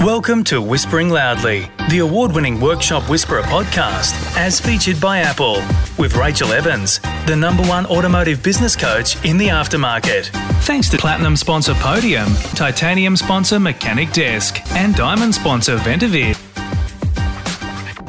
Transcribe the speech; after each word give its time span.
Welcome 0.00 0.44
to 0.44 0.62
Whispering 0.62 1.10
Loudly, 1.10 1.70
the 1.90 1.98
award 1.98 2.32
winning 2.32 2.58
Workshop 2.58 3.06
Whisperer 3.10 3.42
podcast, 3.42 4.14
as 4.34 4.58
featured 4.58 4.98
by 4.98 5.18
Apple, 5.18 5.62
with 5.98 6.16
Rachel 6.16 6.52
Evans, 6.52 7.00
the 7.26 7.36
number 7.36 7.62
one 7.64 7.84
automotive 7.84 8.42
business 8.42 8.74
coach 8.74 9.22
in 9.26 9.36
the 9.36 9.48
aftermarket. 9.48 10.28
Thanks 10.62 10.88
to 10.88 10.96
Platinum 10.96 11.36
sponsor 11.36 11.74
Podium, 11.74 12.32
Titanium 12.54 13.14
sponsor 13.14 13.60
Mechanic 13.60 14.10
Desk, 14.12 14.58
and 14.70 14.94
Diamond 14.94 15.34
sponsor 15.34 15.76
Ventavid. 15.76 16.38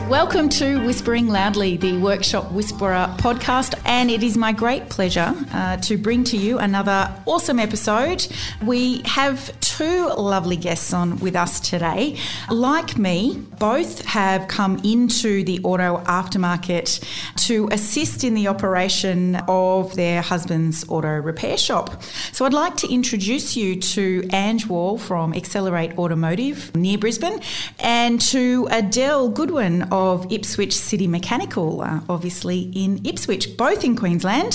Welcome 0.07 0.47
to 0.49 0.85
Whispering 0.85 1.27
Loudly, 1.27 1.75
the 1.75 1.97
Workshop 1.97 2.51
Whisperer 2.53 3.13
podcast, 3.17 3.80
and 3.91 4.09
it 4.09 4.23
is 4.23 4.37
my 4.37 4.53
great 4.53 4.87
pleasure 4.87 5.35
uh, 5.51 5.75
to 5.75 5.97
bring 5.97 6.23
to 6.23 6.37
you 6.37 6.57
another 6.59 7.13
awesome 7.25 7.59
episode. 7.59 8.25
We 8.65 9.01
have 9.03 9.51
two 9.59 10.07
lovely 10.07 10.55
guests 10.55 10.93
on 10.93 11.19
with 11.19 11.35
us 11.35 11.59
today. 11.59 12.17
Like 12.49 12.97
me, 12.97 13.45
both 13.59 14.05
have 14.05 14.47
come 14.47 14.79
into 14.85 15.43
the 15.43 15.59
auto 15.65 15.97
aftermarket 16.05 17.03
to 17.47 17.67
assist 17.73 18.23
in 18.23 18.33
the 18.33 18.47
operation 18.47 19.35
of 19.49 19.93
their 19.97 20.21
husband's 20.21 20.87
auto 20.87 21.09
repair 21.09 21.57
shop. 21.57 22.01
So 22.31 22.45
I'd 22.45 22.53
like 22.53 22.77
to 22.77 22.89
introduce 22.89 23.57
you 23.57 23.75
to 23.75 24.25
Ange 24.31 24.67
Wall 24.67 24.97
from 24.99 25.33
Accelerate 25.33 25.97
Automotive 25.97 26.73
near 26.77 26.97
Brisbane 26.97 27.41
and 27.79 28.21
to 28.21 28.69
Adele 28.71 29.27
Goodwin 29.29 29.83
of 29.91 30.31
Ipswich 30.31 30.73
City 30.73 31.07
Mechanical, 31.07 31.81
uh, 31.81 31.99
obviously 32.07 32.71
in 32.73 33.05
Ipswich, 33.05 33.57
both 33.57 33.80
in 33.83 33.95
Queensland. 33.95 34.53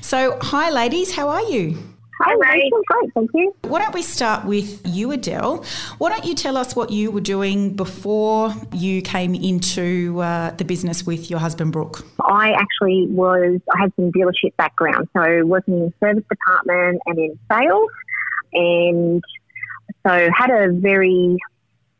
So, 0.00 0.38
hi, 0.40 0.70
ladies, 0.70 1.14
how 1.14 1.28
are 1.28 1.42
you? 1.42 1.78
Hi, 2.20 2.34
Rachel. 2.34 2.82
Great, 2.88 3.14
thank 3.14 3.30
you. 3.34 3.54
Why 3.62 3.78
don't 3.78 3.94
we 3.94 4.02
start 4.02 4.44
with 4.44 4.82
you, 4.84 5.12
Adele? 5.12 5.64
Why 5.98 6.10
don't 6.10 6.24
you 6.24 6.34
tell 6.34 6.56
us 6.56 6.74
what 6.74 6.90
you 6.90 7.12
were 7.12 7.20
doing 7.20 7.76
before 7.76 8.52
you 8.72 9.02
came 9.02 9.36
into 9.36 10.20
uh, 10.20 10.50
the 10.50 10.64
business 10.64 11.06
with 11.06 11.30
your 11.30 11.38
husband, 11.38 11.72
Brooke? 11.72 12.04
I 12.20 12.52
actually 12.52 13.06
was, 13.08 13.60
I 13.72 13.78
had 13.78 13.92
some 13.94 14.10
dealership 14.10 14.56
background, 14.56 15.08
so 15.16 15.46
working 15.46 15.74
in 15.74 15.80
the 15.84 15.92
service 16.00 16.24
department 16.28 17.00
and 17.06 17.18
in 17.18 17.38
sales, 17.50 17.90
and 18.52 19.24
so 20.04 20.28
had 20.36 20.50
a 20.50 20.72
very, 20.72 21.36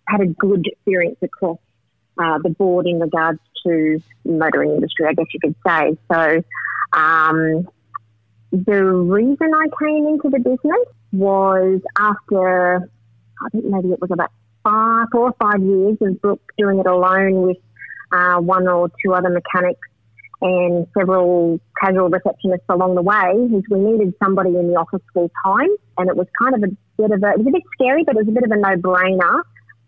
had 0.08 0.20
a 0.20 0.26
good 0.26 0.66
experience 0.66 1.18
across 1.22 1.58
uh, 2.18 2.38
the 2.42 2.50
board 2.50 2.86
in 2.86 3.00
regards 3.00 3.40
to 3.64 4.00
motoring 4.24 4.70
industry, 4.70 5.06
I 5.06 5.14
guess 5.14 5.26
you 5.32 5.40
could 5.40 5.54
say. 5.66 5.96
So, 6.12 6.42
um, 6.92 7.68
the 8.50 8.82
reason 8.82 9.52
I 9.54 9.66
came 9.82 10.06
into 10.06 10.30
the 10.30 10.38
business 10.38 10.86
was 11.12 11.80
after, 11.98 12.76
I 13.44 13.48
think 13.50 13.64
maybe 13.66 13.92
it 13.92 14.00
was 14.00 14.10
about 14.10 14.32
five, 14.64 15.08
four 15.12 15.28
or 15.28 15.34
five 15.40 15.62
years 15.62 15.98
of 16.00 16.20
Brooke 16.20 16.52
doing 16.56 16.78
it 16.78 16.86
alone 16.86 17.42
with 17.42 17.58
uh, 18.12 18.38
one 18.38 18.66
or 18.66 18.90
two 19.04 19.12
other 19.12 19.28
mechanics 19.28 19.86
and 20.40 20.86
several 20.96 21.60
casual 21.82 22.10
receptionists 22.10 22.68
along 22.68 22.94
the 22.94 23.02
way, 23.02 23.32
is 23.56 23.64
we 23.70 23.80
needed 23.80 24.14
somebody 24.22 24.50
in 24.50 24.68
the 24.68 24.76
office 24.76 25.02
full 25.12 25.30
time. 25.44 25.68
And 25.98 26.08
it 26.08 26.16
was 26.16 26.26
kind 26.40 26.54
of 26.54 26.62
a 26.62 26.68
bit 26.96 27.10
of 27.10 27.22
a, 27.22 27.30
it 27.32 27.38
was 27.38 27.46
a 27.48 27.50
bit 27.50 27.62
scary, 27.74 28.04
but 28.04 28.14
it 28.16 28.18
was 28.18 28.28
a 28.28 28.32
bit 28.32 28.44
of 28.44 28.50
a 28.50 28.56
no 28.56 28.76
brainer 28.76 29.42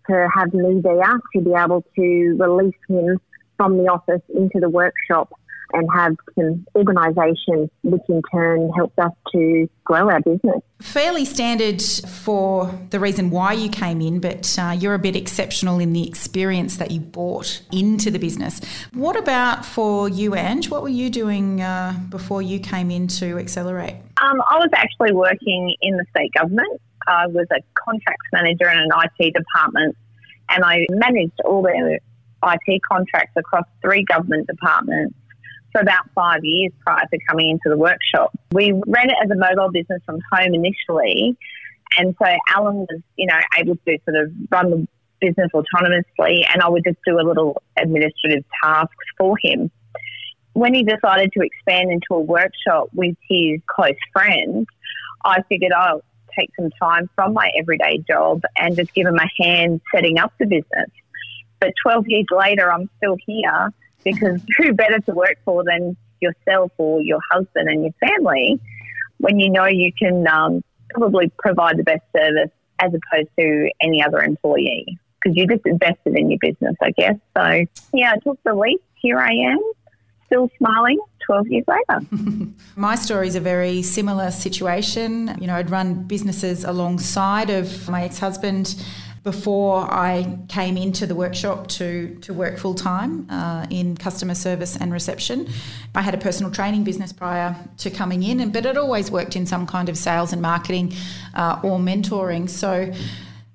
to 0.09 0.29
have 0.35 0.53
me 0.55 0.81
there 0.81 1.21
to 1.35 1.41
be 1.41 1.53
able 1.53 1.85
to 1.97 2.37
release 2.39 2.75
him 2.89 3.21
from 3.57 3.77
the 3.77 3.85
office 3.85 4.23
into 4.35 4.59
the 4.61 4.69
workshop 4.69 5.33
and 5.73 5.89
have 5.95 6.17
some 6.35 6.67
organisation, 6.75 7.71
which 7.83 8.03
in 8.09 8.23
turn 8.33 8.71
helped 8.71 8.99
us 8.99 9.13
to 9.33 9.69
grow 9.85 10.11
our 10.11 10.21
business. 10.21 10.63
Fairly 10.81 11.25
standard 11.25 11.81
for 11.81 12.73
the 12.91 12.99
reason 12.99 13.31
why 13.31 13.53
you 13.53 13.69
came 13.69 14.01
in, 14.01 14.21
but 14.21 14.59
uh, 14.59 14.77
you're 14.79 14.95
a 14.95 14.99
bit 14.99 15.15
exceptional 15.15 15.79
in 15.79 15.93
the 15.93 16.09
experience 16.09 16.79
that 16.79 16.91
you 16.91 17.01
brought 17.01 17.63
into 17.71 18.11
the 18.11 18.19
business. 18.19 18.61
What 18.95 19.17
about 19.17 19.65
for 19.65 20.09
you, 20.09 20.35
Ange? 20.35 20.71
What 20.71 20.83
were 20.83 20.89
you 20.89 21.11
doing 21.11 21.61
uh, 21.61 21.95
before 22.09 22.43
you 22.43 22.59
came 22.59 22.91
in 22.91 23.07
to 23.09 23.39
Accelerate? 23.39 23.95
Um, 24.21 24.43
I 24.51 24.59
was 24.59 24.71
actually 24.75 25.13
working 25.13 25.75
in 25.83 25.97
the 25.97 26.05
state 26.11 26.33
government. 26.35 26.81
I 27.11 27.27
was 27.27 27.47
a 27.53 27.61
contracts 27.75 28.27
manager 28.33 28.71
in 28.71 28.79
an 28.79 28.89
IT 28.95 29.35
department, 29.35 29.97
and 30.49 30.65
I 30.65 30.87
managed 30.91 31.41
all 31.45 31.63
the 31.63 31.99
IT 32.45 32.81
contracts 32.91 33.33
across 33.37 33.65
three 33.83 34.05
government 34.05 34.47
departments 34.47 35.15
for 35.73 35.81
about 35.81 36.05
five 36.15 36.41
years 36.43 36.73
prior 36.85 37.05
to 37.13 37.19
coming 37.29 37.51
into 37.51 37.69
the 37.69 37.77
workshop. 37.77 38.33
We 38.53 38.73
ran 38.87 39.11
it 39.11 39.17
as 39.23 39.31
a 39.31 39.37
mobile 39.37 39.71
business 39.71 40.03
from 40.07 40.21
home 40.33 40.55
initially. 40.55 41.37
And 41.99 42.15
so 42.23 42.29
Alan 42.49 42.79
was, 42.79 43.01
you 43.17 43.27
know, 43.27 43.39
able 43.59 43.77
to 43.77 43.99
sort 44.05 44.17
of 44.17 44.33
run 44.51 44.71
the 44.71 44.89
business 45.21 45.51
autonomously 45.55 46.45
and 46.53 46.63
I 46.63 46.69
would 46.69 46.85
just 46.85 46.99
do 47.07 47.19
a 47.19 47.23
little 47.23 47.63
administrative 47.77 48.45
tasks 48.63 48.95
for 49.19 49.37
him. 49.43 49.71
When 50.55 50.75
he 50.75 50.83
decided 50.83 51.31
to 51.37 51.43
expand 51.43 51.91
into 51.91 52.07
a 52.13 52.21
workshop 52.21 52.89
with 52.95 53.17
his 53.29 53.61
close 53.67 53.93
friends, 54.13 54.67
I 55.25 55.43
figured 55.49 55.73
I'll 55.73 56.03
take 56.39 56.51
some 56.59 56.71
time 56.71 57.09
from 57.15 57.35
my 57.35 57.51
everyday 57.59 57.99
job 57.99 58.43
and 58.57 58.77
just 58.77 58.93
give 58.95 59.07
him 59.07 59.19
a 59.19 59.43
hand 59.43 59.81
setting 59.95 60.19
up 60.19 60.33
the 60.39 60.47
business. 60.47 60.91
But 61.61 61.75
12 61.83 62.05
years 62.09 62.27
later, 62.31 62.73
I'm 62.73 62.89
still 62.97 63.17
here 63.27 63.73
because 64.05 64.41
who 64.59 64.73
better 64.73 64.99
to 65.01 65.13
work 65.13 65.37
for 65.45 65.65
than 65.65 65.97
yourself 66.21 66.73
or 66.79 67.01
your 67.01 67.21
husband 67.31 67.69
and 67.69 67.83
your 67.83 67.95
family 68.01 68.61
when 69.19 69.39
you 69.39 69.51
know 69.51 69.67
you 69.67 69.93
can 69.93 70.27
um, 70.27 70.63
probably 70.91 71.31
provide 71.39 71.77
the 71.77 71.83
best 71.83 72.03
service 72.17 72.51
as 72.79 72.93
opposed 72.93 73.29
to 73.39 73.71
any 73.83 74.03
other 74.03 74.23
employee 74.23 74.99
because 75.23 75.37
you 75.37 75.47
just 75.47 75.67
invested 75.67 76.17
in 76.17 76.31
your 76.31 76.39
business, 76.41 76.75
I 76.83 76.91
guess. 76.93 77.17
So, 77.37 77.65
yeah, 77.93 78.13
I 78.13 78.19
took 78.19 78.43
the 78.43 78.55
leap. 78.55 78.83
Here 78.95 79.19
I 79.19 79.33
am, 79.33 79.59
still 80.31 80.49
smiling 80.59 80.99
12 81.27 81.49
years 81.49 81.65
later. 81.67 82.07
My 82.77 82.95
story 82.95 83.27
is 83.27 83.35
a 83.35 83.41
very 83.41 83.83
similar 83.83 84.31
situation. 84.31 85.37
You 85.41 85.49
know, 85.49 85.57
I'd 85.57 85.71
run 85.71 86.05
businesses 86.05 86.65
alongside 86.65 87.51
of 87.51 87.89
my 87.89 88.05
ex 88.05 88.19
husband 88.19 88.83
before 89.23 89.83
I 89.83 90.39
came 90.49 90.77
into 90.79 91.07
the 91.07 91.15
workshop 91.15 91.67
to, 91.69 92.17
to 92.23 92.33
work 92.33 92.59
full 92.59 92.75
time 92.75 93.27
uh, 93.29 93.67
in 93.71 93.97
customer 93.97 94.35
service 94.35 94.77
and 94.77 94.93
reception. 94.93 95.49
I 95.95 96.01
had 96.01 96.15
a 96.15 96.19
personal 96.19 96.51
training 96.51 96.85
business 96.85 97.13
prior 97.13 97.55
to 97.79 97.91
coming 97.91 98.23
in, 98.23 98.41
and 98.41 98.53
but 98.53 98.65
it 98.65 98.79
always 98.79 99.11
worked 99.11 99.37
in 99.37 99.47
some 99.47 99.67
kind 99.67 99.89
of 99.89 99.99
sales 99.99 100.33
and 100.33 100.41
marketing 100.41 100.95
uh, 101.35 101.61
or 101.63 101.79
mentoring. 101.79 102.49
So 102.49 102.93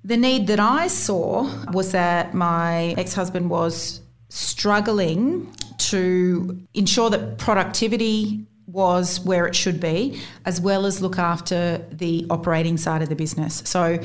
the 0.04 0.16
need 0.16 0.46
that 0.46 0.60
I 0.60 0.86
saw 0.86 1.50
was 1.72 1.92
that 1.92 2.32
my 2.32 2.94
ex 2.96 3.14
husband 3.14 3.50
was 3.50 4.02
struggling 4.28 5.52
to 5.78 6.60
ensure 6.74 7.10
that 7.10 7.38
productivity 7.38 8.46
was 8.66 9.20
where 9.20 9.46
it 9.46 9.54
should 9.54 9.80
be, 9.80 10.20
as 10.44 10.60
well 10.60 10.86
as 10.86 11.00
look 11.00 11.18
after 11.18 11.78
the 11.90 12.26
operating 12.30 12.76
side 12.76 13.02
of 13.02 13.08
the 13.08 13.14
business. 13.16 13.62
So 13.64 13.98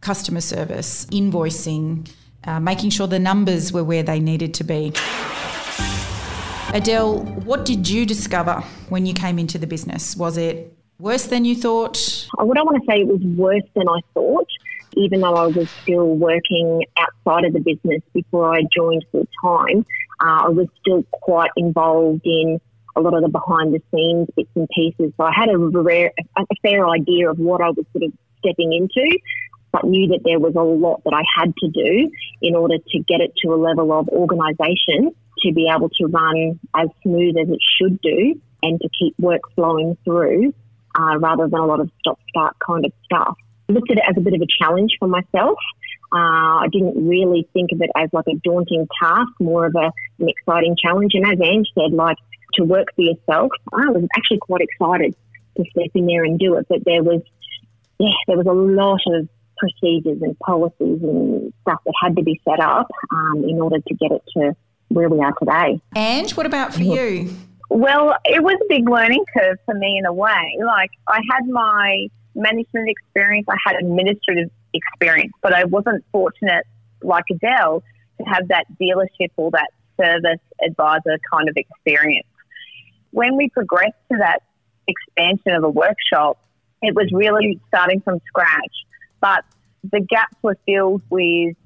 customer 0.00 0.40
service, 0.40 1.06
invoicing, 1.06 2.10
uh, 2.44 2.60
making 2.60 2.90
sure 2.90 3.06
the 3.06 3.18
numbers 3.18 3.72
were 3.72 3.84
where 3.84 4.02
they 4.02 4.20
needed 4.20 4.54
to 4.54 4.64
be. 4.64 4.92
Adele, 6.74 7.20
what 7.44 7.64
did 7.64 7.88
you 7.88 8.04
discover 8.04 8.62
when 8.88 9.06
you 9.06 9.14
came 9.14 9.38
into 9.38 9.56
the 9.56 9.66
business? 9.66 10.16
Was 10.16 10.36
it 10.36 10.76
worse 10.98 11.26
than 11.26 11.44
you 11.44 11.56
thought? 11.56 12.28
I 12.38 12.42
wouldn't 12.42 12.66
want 12.66 12.82
to 12.82 12.86
say 12.86 13.00
it 13.00 13.06
was 13.06 13.22
worse 13.22 13.62
than 13.74 13.88
I 13.88 14.00
thought, 14.12 14.48
even 14.94 15.20
though 15.20 15.34
I 15.34 15.46
was 15.46 15.68
still 15.82 16.06
working 16.06 16.84
outside 16.98 17.44
of 17.44 17.52
the 17.52 17.60
business 17.60 18.02
before 18.12 18.54
I 18.54 18.62
joined 18.74 19.04
full 19.12 19.28
time. 19.42 19.84
Uh, 20.20 20.46
I 20.46 20.48
was 20.48 20.66
still 20.80 21.04
quite 21.12 21.50
involved 21.56 22.22
in 22.24 22.60
a 22.96 23.00
lot 23.00 23.14
of 23.14 23.22
the 23.22 23.28
behind 23.28 23.72
the 23.72 23.80
scenes 23.92 24.28
bits 24.34 24.50
and 24.56 24.68
pieces. 24.74 25.12
So 25.16 25.24
I 25.24 25.32
had 25.32 25.48
a, 25.48 25.58
rare, 25.58 26.12
a 26.36 26.44
fair 26.62 26.88
idea 26.88 27.30
of 27.30 27.38
what 27.38 27.60
I 27.60 27.68
was 27.68 27.84
sort 27.92 28.04
of 28.04 28.12
stepping 28.40 28.72
into 28.72 29.18
but 29.72 29.84
knew 29.84 30.08
that 30.08 30.20
there 30.24 30.38
was 30.38 30.54
a 30.56 30.62
lot 30.62 31.02
that 31.04 31.12
I 31.12 31.22
had 31.38 31.54
to 31.56 31.68
do 31.68 32.10
in 32.40 32.54
order 32.54 32.78
to 32.78 32.98
get 33.00 33.20
it 33.20 33.32
to 33.44 33.52
a 33.52 33.56
level 33.56 33.92
of 33.92 34.08
organisation 34.08 35.14
to 35.42 35.52
be 35.52 35.70
able 35.74 35.88
to 35.90 36.06
run 36.06 36.58
as 36.74 36.88
smooth 37.02 37.36
as 37.36 37.48
it 37.48 37.60
should 37.76 38.00
do 38.00 38.40
and 38.62 38.80
to 38.80 38.88
keep 38.98 39.14
work 39.18 39.42
flowing 39.54 39.96
through 40.04 40.54
uh, 40.98 41.18
rather 41.18 41.48
than 41.48 41.60
a 41.60 41.66
lot 41.66 41.80
of 41.80 41.90
stop 42.00 42.18
start 42.28 42.56
kind 42.64 42.84
of 42.84 42.92
stuff. 43.04 43.36
I 43.68 43.72
looked 43.72 43.90
at 43.90 43.98
it 43.98 44.04
as 44.08 44.16
a 44.16 44.20
bit 44.20 44.34
of 44.34 44.40
a 44.40 44.46
challenge 44.60 44.92
for 44.98 45.08
myself. 45.08 45.58
Uh, 46.10 46.64
I 46.64 46.68
didn't 46.72 47.06
really 47.06 47.46
think 47.52 47.70
of 47.72 47.82
it 47.82 47.90
as 47.94 48.08
like 48.12 48.24
a 48.28 48.36
daunting 48.42 48.88
task, 49.02 49.28
more 49.40 49.66
of 49.66 49.74
a, 49.74 49.92
an 50.20 50.28
exciting 50.28 50.74
challenge. 50.82 51.12
And 51.14 51.26
as 51.26 51.38
Ange 51.40 51.68
said, 51.74 51.92
like 51.92 52.16
to 52.54 52.64
work 52.64 52.86
for 52.96 53.02
yourself, 53.02 53.52
I 53.72 53.90
was 53.90 54.06
actually 54.16 54.38
quite 54.38 54.62
excited 54.62 55.14
to 55.56 55.64
step 55.70 55.90
in 55.94 56.06
there 56.06 56.24
and 56.24 56.38
do 56.38 56.56
it. 56.56 56.66
But 56.68 56.84
there 56.86 57.02
was, 57.02 57.20
yeah, 57.98 58.14
there 58.26 58.38
was 58.38 58.46
a 58.46 58.52
lot 58.52 59.00
of 59.06 59.28
procedures 59.58 60.22
and 60.22 60.38
policies 60.38 61.02
and 61.02 61.52
stuff 61.62 61.80
that 61.84 61.94
had 62.02 62.16
to 62.16 62.22
be 62.22 62.40
set 62.48 62.60
up 62.60 62.88
um, 63.10 63.44
in 63.44 63.60
order 63.60 63.78
to 63.78 63.94
get 63.94 64.12
it 64.12 64.22
to 64.34 64.56
where 64.88 65.10
we 65.10 65.20
are 65.20 65.32
today. 65.38 65.80
And 65.94 66.30
what 66.30 66.46
about 66.46 66.72
for 66.72 66.82
you? 66.82 67.34
Well, 67.68 68.16
it 68.24 68.42
was 68.42 68.56
a 68.62 68.66
big 68.68 68.88
learning 68.88 69.24
curve 69.36 69.58
for 69.66 69.74
me 69.74 69.98
in 69.98 70.06
a 70.06 70.12
way. 70.12 70.56
Like 70.64 70.90
I 71.06 71.20
had 71.30 71.46
my 71.48 72.08
management 72.34 72.88
experience, 72.88 73.46
I 73.48 73.56
had 73.64 73.76
administrative 73.80 74.50
experience, 74.72 75.32
but 75.42 75.52
I 75.54 75.64
wasn't 75.64 76.04
fortunate 76.12 76.66
like 77.02 77.24
Adele 77.30 77.82
to 78.18 78.24
have 78.24 78.48
that 78.48 78.64
dealership 78.80 79.30
or 79.36 79.50
that 79.52 79.70
service 80.00 80.40
advisor 80.64 81.18
kind 81.32 81.48
of 81.48 81.56
experience. 81.56 82.26
When 83.10 83.36
we 83.36 83.48
progressed 83.48 83.96
to 84.12 84.18
that 84.18 84.42
expansion 84.86 85.52
of 85.52 85.64
a 85.64 85.70
workshop, 85.70 86.38
it 86.82 86.94
was 86.94 87.10
really 87.12 87.60
starting 87.68 88.00
from 88.00 88.20
scratch, 88.26 88.74
but 89.20 89.44
the 89.82 90.00
gaps 90.00 90.36
were 90.42 90.56
filled 90.66 91.02
with 91.10 91.56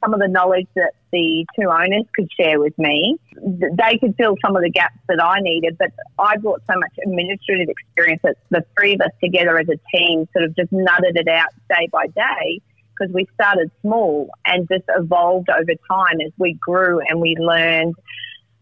some 0.00 0.14
of 0.14 0.20
the 0.20 0.28
knowledge 0.28 0.68
that 0.76 0.92
the 1.12 1.46
two 1.58 1.68
owners 1.68 2.04
could 2.14 2.28
share 2.38 2.60
with 2.60 2.76
me. 2.78 3.18
They 3.34 3.98
could 3.98 4.14
fill 4.16 4.36
some 4.44 4.56
of 4.56 4.62
the 4.62 4.70
gaps 4.70 4.98
that 5.08 5.22
I 5.22 5.40
needed, 5.40 5.76
but 5.78 5.90
I 6.18 6.36
brought 6.36 6.62
so 6.70 6.78
much 6.78 6.92
administrative 7.04 7.68
experience 7.68 8.20
that 8.22 8.36
the 8.50 8.64
three 8.76 8.94
of 8.94 9.00
us 9.00 9.10
together 9.22 9.58
as 9.58 9.68
a 9.68 9.96
team 9.96 10.28
sort 10.32 10.44
of 10.44 10.56
just 10.56 10.72
nutted 10.72 11.16
it 11.16 11.28
out 11.28 11.48
day 11.68 11.88
by 11.90 12.06
day 12.08 12.60
because 12.98 13.12
we 13.14 13.26
started 13.34 13.70
small 13.80 14.28
and 14.46 14.68
just 14.68 14.84
evolved 14.88 15.48
over 15.50 15.72
time 15.88 16.20
as 16.24 16.32
we 16.38 16.54
grew 16.54 17.00
and 17.00 17.20
we 17.20 17.36
learned 17.38 17.94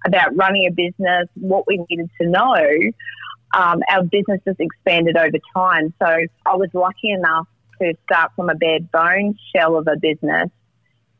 about 0.06 0.36
running 0.36 0.66
a 0.66 0.70
business, 0.70 1.28
what 1.34 1.66
we 1.66 1.84
needed 1.90 2.10
to 2.20 2.28
know. 2.28 2.62
Um, 3.54 3.80
our 3.88 4.02
business 4.02 4.40
has 4.46 4.56
expanded 4.58 5.16
over 5.16 5.38
time. 5.54 5.94
So 5.98 6.06
I 6.06 6.56
was 6.56 6.68
lucky 6.74 7.10
enough 7.10 7.48
to 7.80 7.94
start 8.04 8.32
from 8.36 8.50
a 8.50 8.54
bare 8.54 8.80
bones 8.80 9.36
shell 9.54 9.76
of 9.76 9.86
a 9.88 9.96
business 9.96 10.50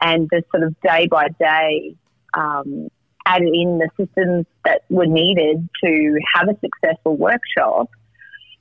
and 0.00 0.28
just 0.32 0.46
sort 0.50 0.62
of 0.62 0.78
day 0.80 1.06
by 1.06 1.28
day 1.38 1.96
um, 2.34 2.88
added 3.26 3.48
in 3.52 3.78
the 3.78 3.88
systems 3.96 4.46
that 4.64 4.82
were 4.88 5.06
needed 5.06 5.68
to 5.82 6.20
have 6.34 6.48
a 6.48 6.56
successful 6.60 7.16
workshop. 7.16 7.90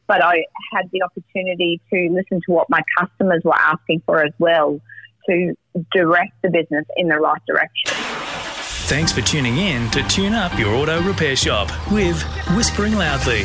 But 0.08 0.24
I 0.24 0.46
had 0.74 0.90
the 0.92 1.02
opportunity 1.02 1.82
to 1.92 2.10
listen 2.12 2.42
to 2.46 2.52
what 2.52 2.70
my 2.70 2.82
customers 3.00 3.42
were 3.44 3.56
asking 3.56 4.04
for 4.06 4.24
as 4.24 4.34
well 4.38 4.80
to 5.28 5.54
direct 5.92 6.34
the 6.44 6.50
business 6.50 6.86
in 6.96 7.08
the 7.08 7.18
right 7.18 7.42
direction. 7.48 8.05
Thanks 8.88 9.12
for 9.12 9.22
tuning 9.22 9.58
in 9.58 9.90
to 9.90 10.04
Tune 10.04 10.36
Up 10.36 10.56
Your 10.60 10.76
Auto 10.76 11.02
Repair 11.02 11.36
Shop 11.36 11.72
with 11.92 12.22
Whispering 12.56 12.94
Loudly, 12.94 13.42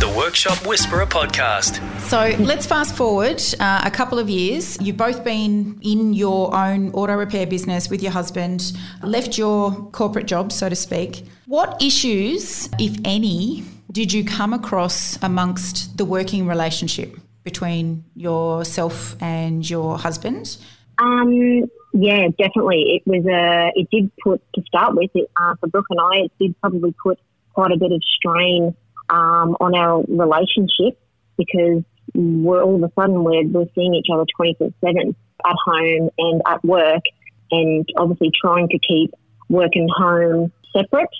the 0.00 0.14
Workshop 0.14 0.66
Whisperer 0.66 1.06
podcast. 1.06 1.80
So 2.00 2.36
let's 2.44 2.66
fast 2.66 2.94
forward 2.94 3.42
uh, 3.58 3.80
a 3.86 3.90
couple 3.90 4.18
of 4.18 4.28
years. 4.28 4.78
You've 4.82 4.98
both 4.98 5.24
been 5.24 5.78
in 5.80 6.12
your 6.12 6.54
own 6.54 6.90
auto 6.90 7.14
repair 7.14 7.46
business 7.46 7.88
with 7.88 8.02
your 8.02 8.12
husband, 8.12 8.76
left 9.02 9.38
your 9.38 9.72
corporate 9.92 10.26
job, 10.26 10.52
so 10.52 10.68
to 10.68 10.76
speak. 10.76 11.24
What 11.46 11.82
issues, 11.82 12.68
if 12.78 12.94
any, 13.02 13.64
did 13.90 14.12
you 14.12 14.26
come 14.26 14.52
across 14.52 15.18
amongst 15.22 15.96
the 15.96 16.04
working 16.04 16.46
relationship 16.46 17.16
between 17.44 18.04
yourself 18.14 19.16
and 19.22 19.68
your 19.68 19.96
husband? 19.96 20.58
Um, 20.98 21.70
yeah, 21.92 22.28
definitely. 22.38 23.00
It 23.00 23.02
was 23.06 23.26
a. 23.26 23.78
It 23.78 23.88
did 23.90 24.10
put 24.22 24.42
to 24.54 24.62
start 24.66 24.94
with. 24.94 25.10
It, 25.14 25.30
uh, 25.40 25.54
for 25.60 25.68
Brooke 25.68 25.86
and 25.90 26.00
I, 26.00 26.24
it 26.24 26.32
did 26.38 26.60
probably 26.60 26.94
put 27.02 27.18
quite 27.54 27.70
a 27.70 27.76
bit 27.76 27.92
of 27.92 28.02
strain 28.16 28.74
um, 29.10 29.56
on 29.60 29.74
our 29.74 30.02
relationship 30.08 30.98
because 31.36 31.82
we're 32.14 32.62
all 32.62 32.76
of 32.76 32.82
a 32.82 32.92
sudden 32.98 33.24
we're, 33.24 33.46
we're 33.46 33.66
seeing 33.74 33.94
each 33.94 34.08
other 34.12 34.24
twenty 34.36 34.54
four 34.54 34.70
seven 34.84 35.14
at 35.44 35.56
home 35.64 36.10
and 36.18 36.42
at 36.46 36.64
work, 36.64 37.02
and 37.50 37.86
obviously 37.96 38.30
trying 38.40 38.68
to 38.68 38.78
keep 38.78 39.12
work 39.48 39.72
and 39.74 39.90
home 39.90 40.52
separate. 40.74 41.10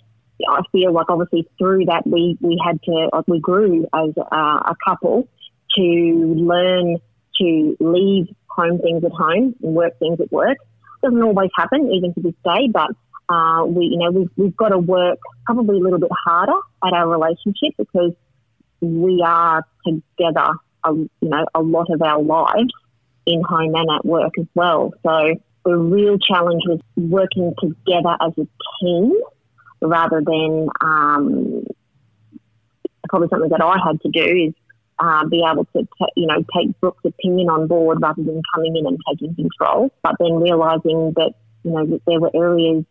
I 0.49 0.63
feel 0.73 0.93
like 0.93 1.07
obviously 1.09 1.49
through 1.59 1.85
that 1.87 2.07
we 2.07 2.37
we 2.41 2.61
had 2.65 2.83
to 2.85 3.11
we 3.29 3.41
grew 3.41 3.87
as 3.93 4.11
a 4.17 4.75
couple 4.85 5.29
to 5.77 6.35
learn 6.37 6.97
to 7.39 7.77
leave 7.81 8.29
home 8.55 8.79
things 8.79 9.05
at 9.05 9.13
home 9.13 9.55
and 9.63 9.75
work 9.75 9.99
things 9.99 10.21
at 10.21 10.31
work. 10.33 10.59
Doesn't 11.03 11.23
always 11.23 11.51
happen, 11.57 11.91
even 11.93 12.15
to 12.15 12.21
this 12.21 12.35
day, 12.45 12.69
but 12.73 12.91
uh, 13.29 13.65
we, 13.65 13.87
you 13.87 13.99
know, 13.99 14.11
we've, 14.11 14.31
we've 14.37 14.57
got 14.57 14.69
to 14.69 14.79
work 14.79 15.19
probably 15.47 15.79
a 15.79 15.81
little 15.81 15.99
bit 15.99 16.11
harder 16.25 16.59
at 16.85 16.93
our 16.93 17.09
relationship 17.09 17.75
because 17.79 18.13
we 18.81 19.23
are 19.25 19.65
together, 19.87 20.53
a, 20.85 20.93
you 20.93 21.11
know, 21.23 21.47
a 21.55 21.63
lot 21.63 21.87
of 21.91 22.03
our 22.03 22.23
lives 22.23 22.73
in 23.27 23.43
home 23.43 23.75
and 23.75 23.89
at 23.91 24.05
work 24.05 24.33
as 24.39 24.47
well. 24.55 24.93
So 25.03 25.35
the 25.65 25.77
real 25.77 26.19
challenge 26.19 26.63
was 26.67 26.81
working 26.97 27.55
together 27.61 28.17
as 28.21 28.33
a 28.39 28.47
team 28.81 29.13
rather 29.81 30.21
than 30.25 30.69
um, 30.81 31.65
probably 33.09 33.29
something 33.29 33.51
that 33.51 33.63
I 33.63 33.77
had 33.85 34.01
to 34.03 34.09
do 34.11 34.49
is 34.49 34.55
uh, 34.99 35.27
be 35.27 35.43
able 35.51 35.65
to, 35.77 35.83
t- 35.83 36.13
you 36.17 36.27
know, 36.27 36.45
take 36.57 36.79
Brooke's 36.81 37.05
opinion 37.05 37.49
on 37.49 37.67
board 37.67 37.99
rather 38.01 38.23
than 38.23 38.43
coming 38.55 38.77
in 38.77 38.87
and 38.87 38.99
taking 39.09 39.35
control. 39.35 39.91
But 40.03 40.17
then 40.19 40.35
realizing 40.35 41.13
that, 41.17 41.35
you 41.65 41.73
know, 41.73 41.87
that 41.87 42.01
there 42.07 42.21
were 42.21 42.31
areas 42.35 42.85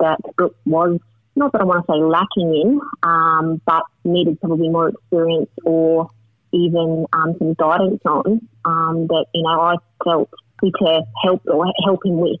that 0.00 0.18
Brooke 0.36 0.56
was 0.64 0.98
not 1.36 1.52
that 1.52 1.60
I 1.60 1.64
want 1.64 1.86
to 1.86 1.92
say 1.92 1.98
lacking 1.98 2.54
in, 2.54 2.80
um, 3.02 3.60
but 3.66 3.82
needed 4.04 4.40
probably 4.40 4.68
more 4.68 4.88
experience 4.88 5.50
or 5.64 6.08
even 6.52 7.06
um, 7.12 7.34
some 7.38 7.54
guidance 7.54 8.00
on 8.06 8.48
um, 8.64 9.06
that 9.08 9.26
you 9.34 9.42
know 9.42 9.60
I 9.60 9.76
felt 10.02 10.30
we 10.62 10.72
to 10.72 11.02
help 11.22 11.42
or 11.46 11.66
help 11.84 12.04
him 12.04 12.18
with 12.18 12.40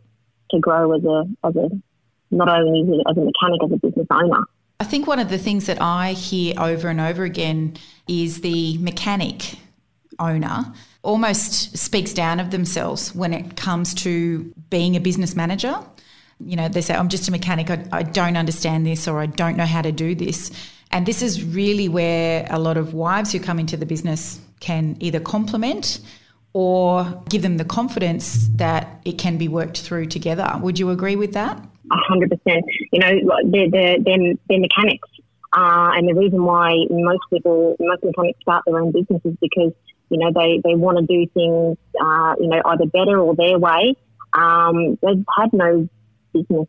to 0.50 0.58
grow 0.58 0.94
as 0.94 1.04
a 1.04 1.24
as 1.46 1.56
a 1.56 1.68
not 2.30 2.48
only 2.48 3.02
as 3.08 3.16
a 3.16 3.20
mechanic 3.20 3.60
as 3.64 3.72
a 3.72 3.76
business 3.76 4.06
owner. 4.10 4.44
I 4.78 4.84
think 4.84 5.06
one 5.06 5.18
of 5.18 5.30
the 5.30 5.38
things 5.38 5.66
that 5.66 5.80
I 5.80 6.12
hear 6.12 6.54
over 6.58 6.88
and 6.88 7.00
over 7.00 7.24
again 7.24 7.76
is 8.06 8.42
the 8.42 8.78
mechanic 8.78 9.58
owner 10.18 10.72
almost 11.02 11.76
speaks 11.76 12.12
down 12.12 12.40
of 12.40 12.50
themselves 12.50 13.14
when 13.14 13.32
it 13.32 13.56
comes 13.56 13.94
to 13.94 14.52
being 14.70 14.96
a 14.96 15.00
business 15.00 15.34
manager. 15.36 15.78
You 16.40 16.56
know, 16.56 16.68
they 16.68 16.82
say, 16.82 16.94
I'm 16.94 17.08
just 17.08 17.28
a 17.28 17.30
mechanic, 17.30 17.70
I, 17.70 17.84
I 17.92 18.02
don't 18.02 18.36
understand 18.36 18.86
this, 18.86 19.08
or 19.08 19.20
I 19.20 19.26
don't 19.26 19.56
know 19.56 19.64
how 19.64 19.82
to 19.82 19.92
do 19.92 20.14
this. 20.14 20.50
And 20.90 21.06
this 21.06 21.22
is 21.22 21.42
really 21.42 21.88
where 21.88 22.46
a 22.50 22.58
lot 22.58 22.76
of 22.76 22.92
wives 22.92 23.32
who 23.32 23.40
come 23.40 23.58
into 23.58 23.76
the 23.76 23.86
business 23.86 24.40
can 24.60 24.96
either 25.00 25.20
complement 25.20 26.00
or 26.52 27.22
give 27.28 27.42
them 27.42 27.56
the 27.56 27.64
confidence 27.64 28.48
that 28.54 29.00
it 29.04 29.18
can 29.18 29.38
be 29.38 29.48
worked 29.48 29.80
through 29.80 30.06
together. 30.06 30.50
Would 30.60 30.78
you 30.78 30.90
agree 30.90 31.16
with 31.16 31.32
that? 31.34 31.62
Hundred 31.90 32.30
percent. 32.30 32.64
You 32.92 33.00
know, 33.00 33.40
they're 33.44 33.70
they're, 33.70 33.96
they're, 34.02 34.34
they're 34.48 34.60
mechanics, 34.60 35.08
uh, 35.52 35.90
and 35.94 36.08
the 36.08 36.14
reason 36.14 36.44
why 36.44 36.74
most 36.90 37.22
people, 37.32 37.76
most 37.78 38.04
mechanics 38.04 38.38
start 38.42 38.64
their 38.66 38.78
own 38.78 38.92
business 38.92 39.20
is 39.24 39.34
because 39.40 39.72
you 40.10 40.18
know 40.18 40.30
they 40.34 40.60
they 40.64 40.74
want 40.74 40.98
to 40.98 41.06
do 41.06 41.26
things, 41.32 41.78
uh, 42.00 42.34
you 42.40 42.48
know, 42.48 42.60
either 42.66 42.86
better 42.86 43.18
or 43.18 43.34
their 43.34 43.58
way. 43.58 43.94
Um, 44.32 44.98
they've 45.02 45.24
had 45.36 45.52
no 45.52 45.88
business 46.32 46.68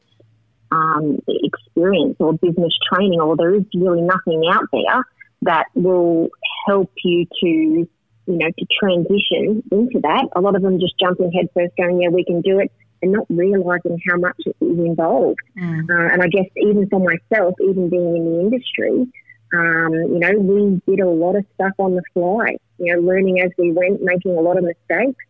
um, 0.71 1.21
experience 1.27 2.15
or 2.19 2.33
business 2.33 2.73
training, 2.91 3.19
or 3.19 3.35
there 3.35 3.55
is 3.55 3.63
really 3.73 4.01
nothing 4.01 4.43
out 4.51 4.65
there 4.71 5.03
that 5.43 5.65
will 5.75 6.29
help 6.67 6.91
you 7.03 7.25
to 7.41 7.87
you 8.27 8.37
know, 8.37 8.47
to 8.47 8.65
transition 8.79 9.63
into 9.71 9.99
that. 10.01 10.27
A 10.35 10.41
lot 10.41 10.55
of 10.55 10.61
them 10.61 10.79
just 10.79 10.95
jump 10.99 11.19
in 11.19 11.31
head 11.31 11.47
first, 11.53 11.75
going, 11.77 12.01
"Yeah, 12.01 12.09
we 12.09 12.25
can 12.25 12.41
do 12.41 12.59
it." 12.59 12.71
And 13.01 13.11
not 13.11 13.25
realizing 13.29 13.99
how 14.09 14.17
much 14.17 14.37
it 14.45 14.55
is 14.61 14.77
involved. 14.79 15.39
Mm. 15.57 15.89
Uh, 15.89 16.13
and 16.13 16.21
I 16.21 16.27
guess 16.27 16.45
even 16.57 16.87
for 16.89 16.99
myself, 16.99 17.55
even 17.61 17.89
being 17.89 18.15
in 18.17 18.25
the 18.25 18.39
industry, 18.39 19.07
um, 19.53 19.93
you 19.93 20.19
know, 20.19 20.31
we 20.39 20.81
did 20.87 21.01
a 21.03 21.09
lot 21.09 21.35
of 21.35 21.45
stuff 21.55 21.73
on 21.77 21.95
the 21.95 22.01
fly, 22.13 22.57
you 22.79 22.93
know, 22.93 23.01
learning 23.01 23.41
as 23.41 23.51
we 23.57 23.71
went, 23.71 24.01
making 24.01 24.37
a 24.37 24.41
lot 24.41 24.57
of 24.57 24.63
mistakes, 24.63 25.23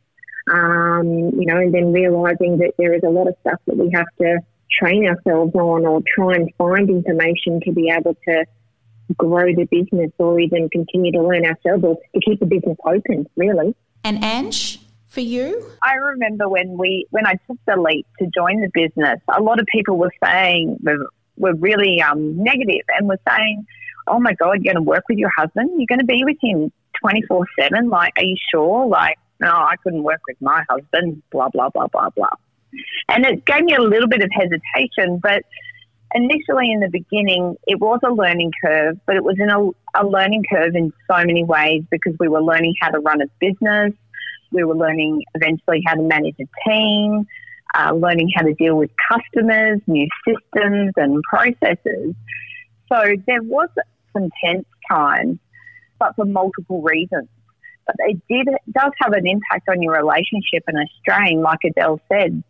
um, 0.52 1.08
you 1.08 1.46
know, 1.46 1.58
and 1.58 1.74
then 1.74 1.92
realizing 1.92 2.58
that 2.58 2.74
there 2.78 2.94
is 2.94 3.04
a 3.06 3.10
lot 3.10 3.28
of 3.28 3.36
stuff 3.42 3.60
that 3.68 3.78
we 3.78 3.92
have 3.94 4.08
to 4.20 4.40
train 4.80 5.08
ourselves 5.08 5.54
on 5.56 5.86
or 5.86 6.02
try 6.16 6.36
and 6.36 6.52
find 6.58 6.90
information 6.90 7.60
to 7.62 7.72
be 7.72 7.90
able 7.90 8.16
to 8.28 8.46
grow 9.16 9.46
the 9.54 9.66
business 9.66 10.12
or 10.18 10.40
even 10.40 10.70
continue 10.70 11.12
to 11.12 11.22
learn 11.22 11.46
ourselves 11.46 11.84
or 11.84 11.98
to 12.14 12.22
keep 12.26 12.40
the 12.40 12.46
business 12.46 12.78
open, 12.86 13.28
really. 13.36 13.76
And 14.04 14.24
Ange, 14.24 14.80
for 15.08 15.22
you? 15.22 15.66
I 15.84 15.96
remember 15.96 16.48
when 16.50 16.78
we 16.78 17.08
when 17.12 17.26
I 17.26 17.34
took 17.48 17.58
the 17.66 17.78
leap 17.78 18.06
to 18.20 18.28
join 18.28 18.62
the 18.62 18.70
business, 18.74 19.20
a 19.36 19.42
lot 19.42 19.60
of 19.60 19.66
people 19.68 19.98
were 19.98 20.12
saying 20.24 20.78
were, 20.84 21.08
were 21.38 21.56
really 21.56 22.02
um, 22.02 22.42
negative 22.42 22.86
and 22.98 23.08
were 23.08 23.20
saying, 23.28 23.66
"Oh 24.08 24.20
my 24.20 24.34
God, 24.34 24.60
you're 24.62 24.74
going 24.74 24.84
to 24.84 24.90
work 24.90 25.04
with 25.10 25.18
your 25.18 25.32
husband? 25.36 25.72
You're 25.78 25.88
going 25.88 26.00
to 26.00 26.06
be 26.06 26.24
with 26.24 26.38
him 26.42 26.72
twenty 27.02 27.22
four 27.24 27.46
seven? 27.60 27.90
Like, 27.90 28.14
are 28.18 28.24
you 28.24 28.36
sure? 28.52 28.88
Like, 28.88 29.18
no, 29.40 29.52
I 29.52 29.76
couldn't 29.84 30.04
work 30.04 30.22
with 30.28 30.38
my 30.42 30.64
husband. 30.70 31.24
Blah 31.32 31.50
blah 31.50 31.70
blah 31.70 31.88
blah 31.88 32.10
blah." 32.10 32.36
And 33.10 33.26
it 33.26 33.46
gave 33.46 33.64
me 33.64 33.76
a 33.76 33.82
little 33.82 34.10
bit 34.10 34.22
of 34.22 34.30
hesitation, 34.34 35.20
but 35.20 35.44
initially 36.14 36.72
in 36.72 36.80
the 36.80 36.90
beginning, 36.90 37.56
it 37.66 37.80
was 37.80 38.00
a 38.04 38.12
learning 38.12 38.52
curve, 38.64 38.98
but 39.06 39.16
it 39.16 39.24
was 39.24 39.38
in 39.40 39.50
a, 39.50 40.02
a 40.02 40.06
learning 40.06 40.44
curve 40.52 40.76
in 40.76 40.92
so 41.10 41.18
many 41.18 41.44
ways 41.44 41.84
because 41.90 42.14
we 42.20 42.28
were 42.28 42.42
learning 42.42 42.76
how 42.82 42.90
to 42.90 43.00
run 43.00 43.22
a 43.22 43.26
business 43.40 43.94
we 44.52 44.64
were 44.64 44.76
learning 44.76 45.24
eventually 45.36 45.82
how 45.86 45.96
to 45.96 46.02
manage 46.02 46.36
a 46.40 46.70
team, 46.70 47.26
uh, 47.74 47.94
learning 47.94 48.32
how 48.36 48.44
to 48.44 48.54
deal 48.54 48.76
with 48.76 48.90
customers, 49.10 49.80
new 49.88 50.08
systems 50.26 50.94
and 50.96 51.22
processes. 51.24 52.16
So 52.92 53.04
there 53.26 53.44
was 53.44 53.70
some 54.14 54.30
tense 54.44 54.66
times, 54.90 55.40
but 56.00 56.16
for 56.16 56.26
multiple 56.26 56.82
reasons. 56.82 57.28
But 57.86 57.96
it 58.00 58.22
did 58.30 58.48
does 58.72 58.92
have 59.02 59.14
an 59.14 59.26
impact 59.26 59.70
on 59.70 59.82
your 59.82 59.94
relationship 59.94 60.64
and 60.68 60.78
a 60.78 60.86
strain, 61.00 61.42
like 61.42 61.60
Adele 61.64 62.02
said, 62.12 62.44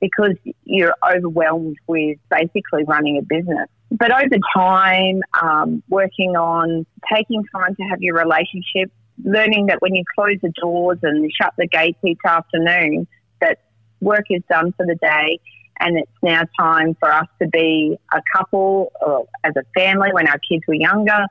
because 0.00 0.34
you're 0.64 0.94
overwhelmed 1.08 1.76
with 1.86 2.18
basically 2.30 2.84
running 2.86 3.16
a 3.16 3.22
business. 3.22 3.68
But 3.90 4.10
over 4.10 4.36
time, 4.54 5.20
um, 5.40 5.82
working 5.88 6.36
on 6.36 6.86
taking 7.14 7.42
time 7.54 7.74
to 7.74 7.82
have 7.84 8.00
your 8.00 8.16
relationship, 8.16 8.90
learning 9.24 9.66
that 9.66 9.80
when 9.80 9.94
you 9.94 10.04
close 10.14 10.36
the 10.42 10.52
doors 10.60 10.98
and 11.02 11.30
shut 11.40 11.52
the 11.56 11.66
gates 11.66 11.98
each 12.04 12.18
afternoon, 12.24 13.06
that 13.40 13.58
work 14.00 14.24
is 14.30 14.42
done 14.48 14.72
for 14.72 14.86
the 14.86 14.96
day 14.96 15.38
and 15.80 15.98
it's 15.98 16.10
now 16.22 16.42
time 16.58 16.94
for 17.00 17.12
us 17.12 17.26
to 17.40 17.48
be 17.48 17.98
a 18.12 18.22
couple 18.34 18.92
or 19.00 19.26
as 19.44 19.54
a 19.56 19.62
family 19.78 20.10
when 20.12 20.28
our 20.28 20.38
kids 20.38 20.62
were 20.66 20.74
younger. 20.74 21.26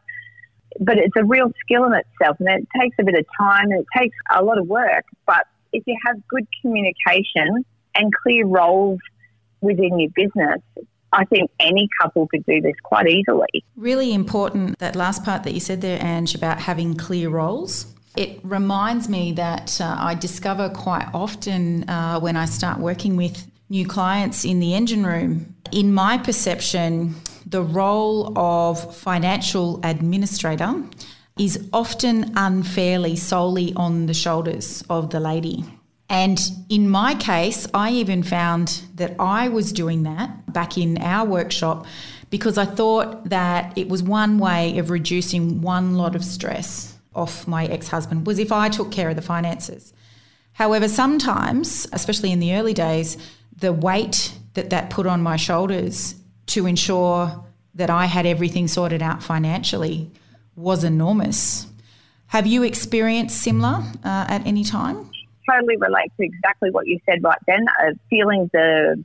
But 0.79 0.97
it's 0.97 1.15
a 1.17 1.23
real 1.23 1.51
skill 1.63 1.85
in 1.85 1.93
itself 1.93 2.37
and 2.39 2.49
it 2.49 2.67
takes 2.79 2.95
a 2.99 3.03
bit 3.03 3.15
of 3.15 3.25
time 3.37 3.71
and 3.71 3.81
it 3.81 3.87
takes 3.97 4.15
a 4.33 4.43
lot 4.43 4.57
of 4.57 4.67
work. 4.67 5.05
But 5.25 5.45
if 5.73 5.83
you 5.85 5.97
have 6.05 6.25
good 6.27 6.47
communication 6.61 7.65
and 7.95 8.11
clear 8.23 8.45
roles 8.45 8.99
within 9.61 9.99
your 9.99 10.11
business, 10.15 10.61
I 11.13 11.25
think 11.25 11.51
any 11.59 11.89
couple 12.01 12.27
could 12.27 12.45
do 12.45 12.61
this 12.61 12.75
quite 12.83 13.07
easily. 13.07 13.63
Really 13.75 14.13
important 14.13 14.79
that 14.79 14.95
last 14.95 15.23
part 15.23 15.43
that 15.43 15.53
you 15.53 15.59
said 15.59 15.81
there, 15.81 16.01
Ange, 16.01 16.35
about 16.35 16.59
having 16.59 16.95
clear 16.95 17.29
roles. 17.29 17.93
It 18.15 18.39
reminds 18.43 19.07
me 19.07 19.31
that 19.33 19.79
uh, 19.79 19.95
I 19.97 20.15
discover 20.15 20.69
quite 20.69 21.07
often 21.13 21.89
uh, 21.89 22.19
when 22.19 22.35
I 22.35 22.45
start 22.45 22.79
working 22.79 23.15
with 23.15 23.49
new 23.69 23.87
clients 23.87 24.43
in 24.43 24.59
the 24.59 24.73
engine 24.73 25.05
room, 25.05 25.55
in 25.71 25.93
my 25.93 26.17
perception, 26.17 27.15
the 27.45 27.63
role 27.63 28.37
of 28.37 28.95
financial 28.95 29.79
administrator 29.83 30.83
is 31.39 31.67
often 31.71 32.33
unfairly 32.35 33.15
solely 33.15 33.73
on 33.75 34.05
the 34.05 34.13
shoulders 34.13 34.83
of 34.89 35.09
the 35.09 35.19
lady. 35.19 35.63
And 36.11 36.41
in 36.67 36.89
my 36.89 37.15
case, 37.15 37.65
I 37.73 37.91
even 37.91 38.21
found 38.21 38.81
that 38.95 39.15
I 39.17 39.47
was 39.47 39.71
doing 39.71 40.03
that 40.03 40.51
back 40.51 40.77
in 40.77 40.97
our 40.97 41.25
workshop 41.25 41.85
because 42.29 42.57
I 42.57 42.65
thought 42.65 43.29
that 43.29 43.77
it 43.77 43.87
was 43.87 44.03
one 44.03 44.37
way 44.37 44.77
of 44.77 44.89
reducing 44.89 45.61
one 45.61 45.95
lot 45.95 46.13
of 46.13 46.25
stress 46.25 46.97
off 47.15 47.47
my 47.47 47.65
ex-husband 47.65 48.27
was 48.27 48.39
if 48.39 48.51
I 48.51 48.67
took 48.67 48.91
care 48.91 49.09
of 49.09 49.15
the 49.15 49.21
finances. 49.21 49.93
However, 50.51 50.89
sometimes, 50.89 51.87
especially 51.93 52.33
in 52.33 52.39
the 52.39 52.55
early 52.55 52.73
days, 52.73 53.17
the 53.55 53.71
weight 53.71 54.37
that 54.55 54.69
that 54.71 54.89
put 54.89 55.07
on 55.07 55.23
my 55.23 55.37
shoulders 55.37 56.15
to 56.47 56.65
ensure 56.65 57.45
that 57.75 57.89
I 57.89 58.05
had 58.07 58.25
everything 58.25 58.67
sorted 58.67 59.01
out 59.01 59.23
financially 59.23 60.11
was 60.57 60.83
enormous. 60.83 61.67
Have 62.27 62.47
you 62.47 62.63
experienced 62.63 63.41
similar 63.41 63.81
uh, 64.03 64.25
at 64.27 64.45
any 64.45 64.65
time? 64.65 65.09
Totally 65.51 65.77
relate 65.77 66.11
to 66.19 66.25
exactly 66.25 66.71
what 66.71 66.87
you 66.87 66.99
said 67.05 67.23
right 67.23 67.39
then. 67.47 67.65
Uh, 67.81 67.91
feeling 68.09 68.49
the 68.53 69.03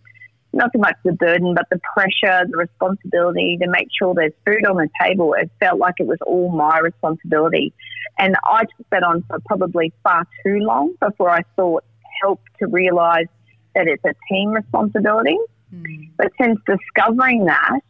not 0.53 0.71
so 0.73 0.79
much 0.79 0.97
the 1.05 1.13
burden, 1.13 1.55
but 1.55 1.67
the 1.71 1.81
pressure, 1.95 2.47
the 2.51 2.57
responsibility 2.57 3.59
to 3.61 3.69
make 3.69 3.89
sure 3.97 4.15
there's 4.15 4.33
food 4.45 4.65
on 4.67 4.77
the 4.77 4.89
table. 5.01 5.35
It 5.35 5.51
felt 5.61 5.79
like 5.79 5.95
it 5.99 6.07
was 6.07 6.19
all 6.27 6.51
my 6.51 6.79
responsibility. 6.79 7.73
And 8.19 8.37
I 8.45 8.63
took 8.63 8.89
that 8.91 9.03
on 9.03 9.23
for 9.29 9.39
probably 9.47 9.93
far 10.03 10.27
too 10.45 10.59
long 10.61 10.95
before 11.01 11.31
I 11.31 11.43
sought 11.57 11.85
help 12.23 12.41
to 12.59 12.67
realise 12.67 13.27
that 13.75 13.87
it's 13.87 14.05
a 14.05 14.15
team 14.33 14.51
responsibility. 14.51 15.37
Mm. 15.75 16.11
But 16.17 16.33
since 16.41 16.59
discovering 16.67 17.45
that 17.45 17.81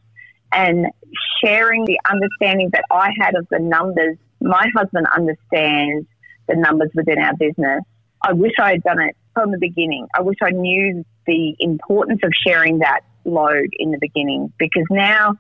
and 0.53 0.87
sharing 1.45 1.85
the 1.85 2.01
understanding 2.11 2.71
that 2.73 2.85
I 2.91 3.11
had 3.21 3.37
of 3.37 3.47
the 3.51 3.61
numbers, 3.61 4.17
my 4.41 4.67
husband 4.77 5.07
understands 5.15 6.07
the 6.49 6.57
numbers 6.57 6.91
within 6.95 7.19
our 7.19 7.37
business 7.37 7.85
I 8.27 8.33
wish 8.33 8.53
I 8.61 8.73
had 8.73 8.83
done 8.83 9.01
it 9.01 9.17
from 9.35 9.53
the 9.53 9.59
beginning. 9.59 10.09
I 10.17 10.23
wish 10.23 10.37
I 10.43 10.51
knew 10.51 11.05
the 11.27 11.55
importance 11.61 12.21
of 12.25 12.33
sharing 12.47 12.81
that 12.81 13.01
load 13.25 13.69
in 13.79 13.93
the 13.93 13.99
beginning 14.01 14.53
because 14.59 14.85
now 14.91 15.37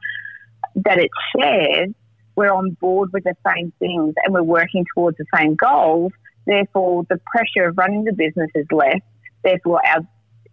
that 0.76 0.98
it's 0.98 1.14
shared, 1.36 1.94
we're 2.36 2.52
on 2.52 2.76
board 2.80 3.10
with 3.12 3.24
the 3.24 3.34
same 3.46 3.72
things 3.80 4.14
and 4.22 4.32
we're 4.32 4.42
working 4.42 4.84
towards 4.94 5.16
the 5.16 5.24
same 5.36 5.56
goals. 5.56 6.12
Therefore, 6.46 7.04
the 7.10 7.18
pressure 7.26 7.68
of 7.68 7.76
running 7.76 8.04
the 8.04 8.12
business 8.12 8.50
is 8.54 8.66
less. 8.70 9.00
Therefore, 9.42 9.80
our 9.84 10.06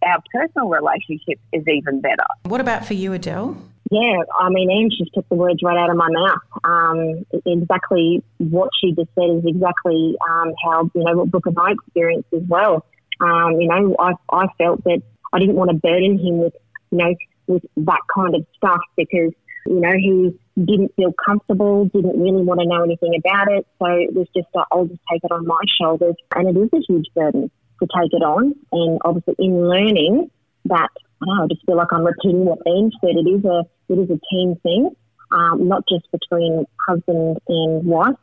our 0.04 0.22
personal 0.32 0.68
relationship 0.68 1.40
is 1.52 1.62
even 1.66 2.00
better. 2.00 2.24
What 2.42 2.60
about 2.60 2.84
for 2.84 2.92
you, 2.92 3.14
Adele? 3.14 3.56
Yeah, 3.90 4.22
I 4.38 4.48
mean, 4.48 4.70
Ange 4.70 4.94
just 4.98 5.12
took 5.12 5.28
the 5.28 5.34
words 5.34 5.60
right 5.62 5.76
out 5.76 5.90
of 5.90 5.96
my 5.96 6.08
mouth. 6.08 6.38
Um, 6.64 7.26
exactly 7.44 8.22
what 8.38 8.70
she 8.80 8.92
just 8.92 9.10
said 9.14 9.28
is 9.30 9.44
exactly 9.44 10.16
um, 10.28 10.54
how, 10.64 10.90
you 10.94 11.04
know, 11.04 11.16
what 11.16 11.30
Brooke 11.30 11.46
and 11.46 11.58
I 11.58 11.72
experienced 11.72 12.28
as 12.32 12.42
well. 12.48 12.86
Um, 13.20 13.60
you 13.60 13.68
know, 13.68 13.94
I, 13.98 14.12
I 14.30 14.46
felt 14.58 14.82
that 14.84 15.02
I 15.32 15.38
didn't 15.38 15.56
want 15.56 15.70
to 15.70 15.76
burden 15.76 16.18
him 16.18 16.38
with, 16.38 16.54
you 16.90 16.98
know, 16.98 17.14
with 17.46 17.62
that 17.76 18.00
kind 18.14 18.34
of 18.34 18.46
stuff 18.56 18.80
because, 18.96 19.32
you 19.66 19.80
know, 19.80 19.92
he 19.92 20.38
didn't 20.56 20.94
feel 20.96 21.12
comfortable, 21.24 21.84
didn't 21.86 22.18
really 22.18 22.42
want 22.42 22.60
to 22.60 22.66
know 22.66 22.84
anything 22.84 23.14
about 23.18 23.52
it. 23.52 23.66
So 23.78 23.86
it 23.86 24.14
was 24.14 24.28
just, 24.34 24.48
uh, 24.54 24.64
I'll 24.72 24.86
just 24.86 25.00
take 25.12 25.22
it 25.24 25.30
on 25.30 25.46
my 25.46 25.60
shoulders. 25.78 26.14
And 26.34 26.48
it 26.48 26.58
is 26.58 26.70
a 26.72 26.80
huge 26.88 27.06
burden 27.14 27.50
to 27.80 27.86
take 27.86 28.12
it 28.12 28.22
on. 28.22 28.54
And 28.72 28.98
obviously, 29.04 29.34
in 29.38 29.68
learning 29.68 30.30
that 30.66 30.88
I, 31.22 31.26
know, 31.26 31.44
I 31.44 31.46
just 31.48 31.64
feel 31.66 31.76
like 31.76 31.92
I'm 31.92 32.04
repeating 32.04 32.44
what 32.44 32.64
Ben 32.64 32.90
said. 33.00 33.16
It 33.16 33.28
is 33.28 33.44
a 33.44 33.64
it 33.88 33.98
is 33.98 34.10
a 34.10 34.20
team 34.30 34.56
thing, 34.62 34.94
um, 35.32 35.68
not 35.68 35.84
just 35.88 36.10
between 36.12 36.66
husband 36.88 37.38
and 37.48 37.84
wife, 37.84 38.16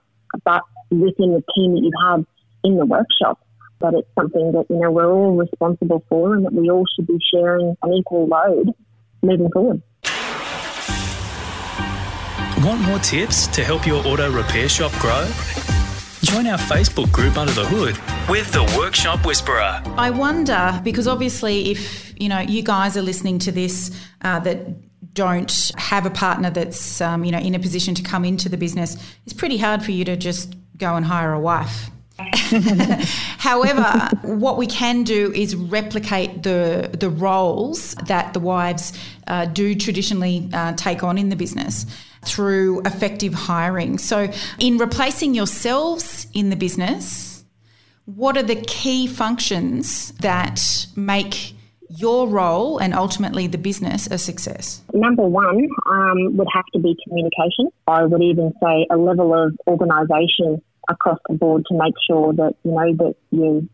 but 0.44 0.62
within 0.90 1.34
the 1.34 1.44
team 1.56 1.74
that 1.74 1.82
you 1.82 1.92
have 2.08 2.26
in 2.64 2.78
the 2.78 2.86
workshop. 2.86 3.40
But 3.80 3.96
it's 3.96 4.08
something 4.18 4.52
that 4.52 4.66
you 4.70 4.78
know 4.78 4.92
we're 4.92 5.12
all 5.12 5.36
responsible 5.36 6.04
for, 6.08 6.36
and 6.36 6.46
that 6.46 6.54
we 6.54 6.70
all 6.70 6.86
should 6.96 7.08
be 7.08 7.18
sharing 7.34 7.76
an 7.82 7.94
equal 7.94 8.28
load 8.28 8.74
moving 9.22 9.50
forward. 9.52 9.82
Want 12.64 12.80
more 12.82 13.00
tips 13.00 13.48
to 13.48 13.64
help 13.64 13.88
your 13.88 14.06
auto 14.06 14.32
repair 14.32 14.70
shop 14.70 14.92
grow? 15.00 15.28
Join 16.22 16.46
our 16.46 16.60
Facebook 16.60 17.12
group 17.12 17.36
Under 17.36 17.52
the 17.52 17.66
Hood 17.66 17.98
with 18.30 18.52
the 18.52 18.64
Workshop 18.78 19.26
Whisperer. 19.26 19.82
I 19.98 20.12
wonder 20.12 20.80
because 20.84 21.08
obviously, 21.08 21.72
if 21.72 22.14
you 22.22 22.30
know 22.30 22.40
you 22.40 22.62
guys 22.62 22.96
are 22.96 23.02
listening 23.02 23.40
to 23.40 23.52
this, 23.52 23.90
uh, 24.22 24.40
that 24.42 24.68
don't 25.14 25.72
have 25.78 26.06
a 26.06 26.10
partner 26.10 26.50
that's 26.50 27.02
um, 27.02 27.24
you 27.24 27.32
know 27.32 27.40
in 27.40 27.56
a 27.56 27.60
position 27.60 27.96
to 27.96 28.04
come 28.04 28.26
into 28.26 28.50
the 28.50 28.58
business, 28.58 28.98
it's 29.26 29.34
pretty 29.34 29.58
hard 29.58 29.84
for 29.84 29.92
you 29.92 30.06
to 30.06 30.16
just 30.16 30.56
go 30.78 30.96
and 30.96 31.06
hire 31.06 31.34
a 31.34 31.40
wife. 31.40 31.90
However, 33.38 34.10
what 34.22 34.58
we 34.58 34.68
can 34.68 35.04
do 35.04 35.32
is 35.34 35.56
replicate 35.56 36.44
the 36.44 36.90
the 36.94 37.10
roles 37.10 37.96
that 38.08 38.34
the 38.34 38.40
wives 38.40 38.94
uh, 39.28 39.46
do 39.46 39.76
traditionally 39.76 40.50
uh, 40.54 40.74
take 40.74 41.04
on 41.04 41.18
in 41.18 41.30
the 41.30 41.36
business 41.36 41.86
through 42.24 42.82
effective 42.82 43.34
hiring. 43.34 43.98
So, 43.98 44.32
in 44.60 44.78
replacing 44.78 45.34
yourselves 45.34 46.28
in 46.34 46.50
the 46.50 46.56
business, 46.56 47.44
what 48.06 48.38
are 48.38 48.44
the 48.44 48.56
key 48.56 49.08
functions 49.08 50.12
that 50.20 50.86
make 50.96 51.56
your 51.98 52.28
role 52.28 52.78
and 52.78 52.94
ultimately 52.94 53.48
the 53.48 53.58
business 53.58 54.08
a 54.08 54.18
success? 54.18 54.82
Number 54.94 55.24
one 55.24 55.68
um, 55.90 56.38
would 56.38 56.48
have 56.54 56.66
to 56.74 56.80
be 56.80 56.96
communication. 57.04 57.70
I 57.88 58.06
would 58.06 58.22
even 58.22 58.54
say 58.64 58.88
a 58.90 58.98
level 58.98 59.34
of 59.34 59.58
organisation 59.68 60.62
across 60.90 61.20
the 61.28 61.36
board 61.36 61.66
to 61.70 61.78
make 61.78 61.94
sure 62.10 62.34
that 62.34 62.54
you 62.64 62.72
know 62.72 62.96
that 62.98 63.16
you 63.32 63.70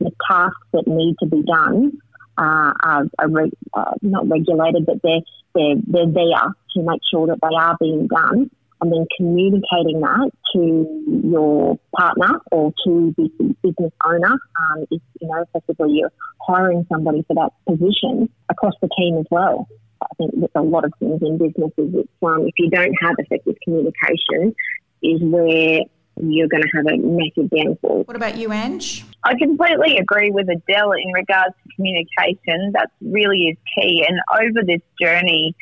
the 0.00 0.10
tasks 0.28 0.66
that 0.72 0.86
need 0.86 1.14
to 1.20 1.26
be 1.26 1.42
done 1.42 1.92
uh, 2.38 2.72
are, 2.82 3.04
are 3.18 3.28
re- 3.28 3.52
uh, 3.74 3.92
not 4.02 4.28
regulated, 4.28 4.86
but 4.86 4.96
they're, 5.02 5.20
they're, 5.54 5.76
they're 5.86 6.10
there 6.10 6.54
to 6.74 6.82
make 6.82 7.00
sure 7.10 7.26
that 7.26 7.38
they 7.42 7.54
are 7.54 7.76
being 7.78 8.08
done 8.08 8.50
and 8.80 8.92
then 8.92 9.06
communicating 9.16 10.00
that 10.00 10.30
to 10.52 11.04
your 11.24 11.78
partner 11.96 12.40
or 12.50 12.72
to 12.84 13.14
the 13.16 13.28
business 13.62 13.92
owner 14.06 14.32
um, 14.32 14.86
if 14.90 15.02
you 15.20 15.28
know 15.28 15.42
effectively 15.42 15.92
you're 15.92 16.12
hiring 16.46 16.86
somebody 16.90 17.24
for 17.28 17.34
that 17.34 17.50
position 17.68 18.28
across 18.48 18.74
the 18.80 18.88
team 18.98 19.18
as 19.18 19.26
well. 19.30 19.68
I 20.02 20.06
think 20.16 20.32
with 20.34 20.50
a 20.54 20.62
lot 20.62 20.84
of 20.84 20.92
things 20.98 21.20
in 21.20 21.36
businesses, 21.36 21.94
it's 21.94 22.08
um, 22.22 22.46
if 22.46 22.54
you 22.58 22.70
don't 22.70 22.94
have 23.02 23.16
effective 23.18 23.56
communication, 23.62 24.54
is 25.02 25.20
where 25.20 25.80
you're 26.22 26.48
going 26.48 26.62
to 26.62 26.68
have 26.74 26.86
a 26.86 26.96
massive 26.96 27.50
downfall. 27.50 28.04
What 28.04 28.16
about 28.16 28.36
you, 28.36 28.52
Ange? 28.52 29.04
I 29.24 29.34
completely 29.38 29.98
agree 29.98 30.30
with 30.30 30.48
Adele 30.48 30.92
in 30.92 31.12
regards 31.12 31.54
to 31.62 31.74
communication. 31.76 32.72
That 32.72 32.90
really 33.00 33.48
is 33.48 33.56
key. 33.74 34.06
And 34.08 34.20
over 34.32 34.64
this 34.64 34.80
journey, 35.00 35.54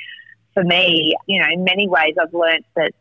for 0.55 0.65
me, 0.65 1.17
you 1.27 1.41
know, 1.41 1.47
in 1.53 1.65
many 1.65 1.89
ways, 1.89 2.15
I've 2.21 2.35
learnt 2.35 2.65
that 2.77 2.93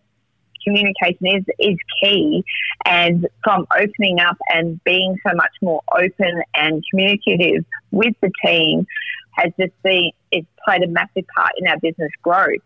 communication 0.66 1.28
is 1.28 1.44
is 1.60 1.78
key. 2.02 2.44
And 2.86 3.28
from 3.44 3.68
opening 3.76 4.20
up 4.20 4.38
and 4.54 4.84
being 4.84 5.18
so 5.28 5.36
much 5.36 5.52
more 5.62 5.82
open 5.94 6.42
and 6.56 6.84
communicative 6.90 7.66
with 7.92 8.14
the 8.22 8.32
team 8.44 8.86
has 9.32 9.52
just 9.60 9.74
been 9.84 10.12
it's 10.32 10.48
played 10.66 10.84
a 10.84 10.88
massive 10.88 11.26
part 11.36 11.52
in 11.58 11.68
our 11.68 11.80
business 11.80 12.12
growth. 12.22 12.62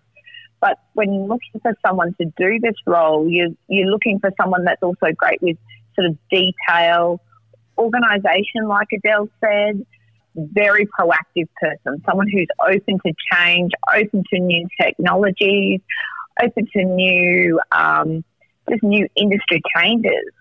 But 0.59 0.77
when 0.93 1.13
you're 1.13 1.27
looking 1.27 1.59
for 1.61 1.73
someone 1.85 2.15
to 2.21 2.25
do 2.37 2.59
this 2.59 2.75
role, 2.85 3.27
you 3.27 3.57
you're 3.67 3.89
looking 3.89 4.19
for 4.19 4.31
someone 4.39 4.65
that's 4.65 4.83
also 4.83 5.11
great 5.15 5.41
with 5.41 5.57
sort 5.95 6.07
of 6.07 6.17
detail, 6.29 7.19
organisation, 7.77 8.67
like 8.67 8.87
Adele 8.93 9.27
said, 9.43 9.85
very 10.35 10.87
proactive 10.87 11.47
person, 11.59 12.01
someone 12.05 12.27
who's 12.29 12.47
open 12.59 12.99
to 13.05 13.13
change, 13.33 13.71
open 13.93 14.23
to 14.33 14.39
new 14.39 14.67
technologies, 14.79 15.81
open 16.41 16.67
to 16.75 16.83
new, 16.83 17.59
um, 17.71 18.23
just 18.69 18.83
new 18.83 19.07
industry 19.15 19.61
changes, 19.75 20.31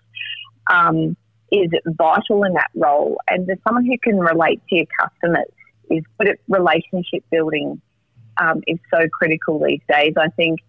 um, 0.71 1.15
is 1.51 1.69
vital 1.85 2.43
in 2.43 2.53
that 2.53 2.69
role. 2.75 3.17
And 3.29 3.47
there's 3.47 3.59
someone 3.67 3.85
who 3.85 3.97
can 3.97 4.19
relate 4.19 4.61
to 4.69 4.75
your 4.75 4.85
customers, 4.99 5.47
is 5.89 6.03
good 6.17 6.29
at 6.29 6.37
relationship 6.47 7.23
building, 7.29 7.81
um, 8.37 8.61
is 8.67 8.79
so 8.89 9.07
critical 9.09 9.59
these 9.59 9.81
days. 9.89 10.13
I 10.17 10.29
think 10.29 10.59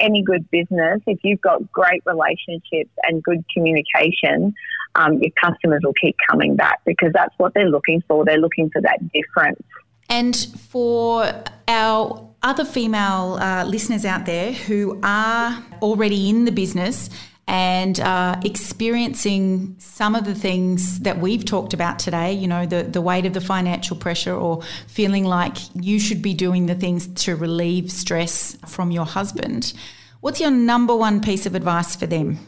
any 0.00 0.22
good 0.22 0.48
business, 0.50 1.00
if 1.06 1.18
you've 1.22 1.40
got 1.40 1.70
great 1.72 2.02
relationships 2.06 2.90
and 3.04 3.22
good 3.22 3.44
communication, 3.54 4.54
um, 4.94 5.18
your 5.20 5.32
customers 5.42 5.80
will 5.84 5.94
keep 5.94 6.16
coming 6.28 6.56
back 6.56 6.80
because 6.84 7.12
that's 7.12 7.34
what 7.38 7.54
they're 7.54 7.68
looking 7.68 8.02
for. 8.08 8.24
They're 8.24 8.38
looking 8.38 8.70
for 8.70 8.80
that 8.82 8.98
difference. 9.12 9.62
And 10.08 10.36
for 10.70 11.32
our 11.68 12.30
other 12.42 12.64
female 12.64 13.38
uh, 13.40 13.64
listeners 13.64 14.04
out 14.04 14.26
there 14.26 14.52
who 14.52 15.00
are 15.02 15.62
already 15.82 16.30
in 16.30 16.44
the 16.44 16.52
business 16.52 17.10
and 17.48 18.00
uh, 18.00 18.40
experiencing 18.44 19.76
some 19.78 20.14
of 20.14 20.24
the 20.24 20.34
things 20.34 21.00
that 21.00 21.18
we've 21.18 21.44
talked 21.44 21.74
about 21.74 21.98
today, 21.98 22.32
you 22.32 22.48
know, 22.48 22.66
the, 22.66 22.82
the 22.82 23.00
weight 23.00 23.24
of 23.24 23.34
the 23.34 23.40
financial 23.40 23.96
pressure 23.96 24.34
or 24.34 24.62
feeling 24.88 25.24
like 25.24 25.56
you 25.74 26.00
should 26.00 26.22
be 26.22 26.34
doing 26.34 26.66
the 26.66 26.74
things 26.74 27.06
to 27.24 27.36
relieve 27.36 27.90
stress 27.90 28.56
from 28.66 28.90
your 28.90 29.06
husband, 29.06 29.72
what's 30.20 30.40
your 30.40 30.50
number 30.50 30.94
one 30.94 31.20
piece 31.20 31.46
of 31.46 31.54
advice 31.54 31.94
for 31.94 32.06
them? 32.06 32.38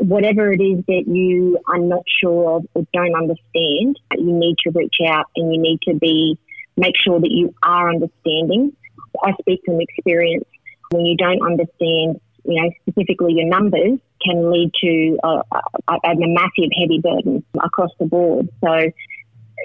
Whatever 0.00 0.52
it 0.52 0.60
is 0.60 0.84
that 0.86 1.04
you 1.06 1.58
are 1.68 1.78
not 1.78 2.02
sure 2.20 2.56
of 2.56 2.66
or 2.74 2.84
don't 2.92 3.14
understand, 3.14 4.00
you 4.16 4.32
need 4.32 4.56
to 4.64 4.70
reach 4.70 4.96
out 5.06 5.26
and 5.36 5.54
you 5.54 5.60
need 5.60 5.80
to 5.82 5.94
be 5.94 6.38
make 6.80 6.94
sure 6.96 7.20
that 7.20 7.30
you 7.30 7.54
are 7.62 7.90
understanding. 7.90 8.76
I 9.22 9.32
speak 9.40 9.60
from 9.64 9.80
experience. 9.80 10.44
When 10.90 11.04
you 11.04 11.16
don't 11.16 11.42
understand 11.42 12.20
you 12.44 12.62
know, 12.62 12.70
specifically 12.82 13.34
your 13.34 13.46
numbers 13.46 13.98
can 14.24 14.50
lead 14.50 14.70
to 14.82 15.18
a, 15.22 15.42
a, 15.88 15.94
a 16.04 16.14
massive 16.14 16.70
heavy 16.78 17.00
burden 17.02 17.44
across 17.62 17.90
the 17.98 18.06
board. 18.06 18.48
So 18.62 18.90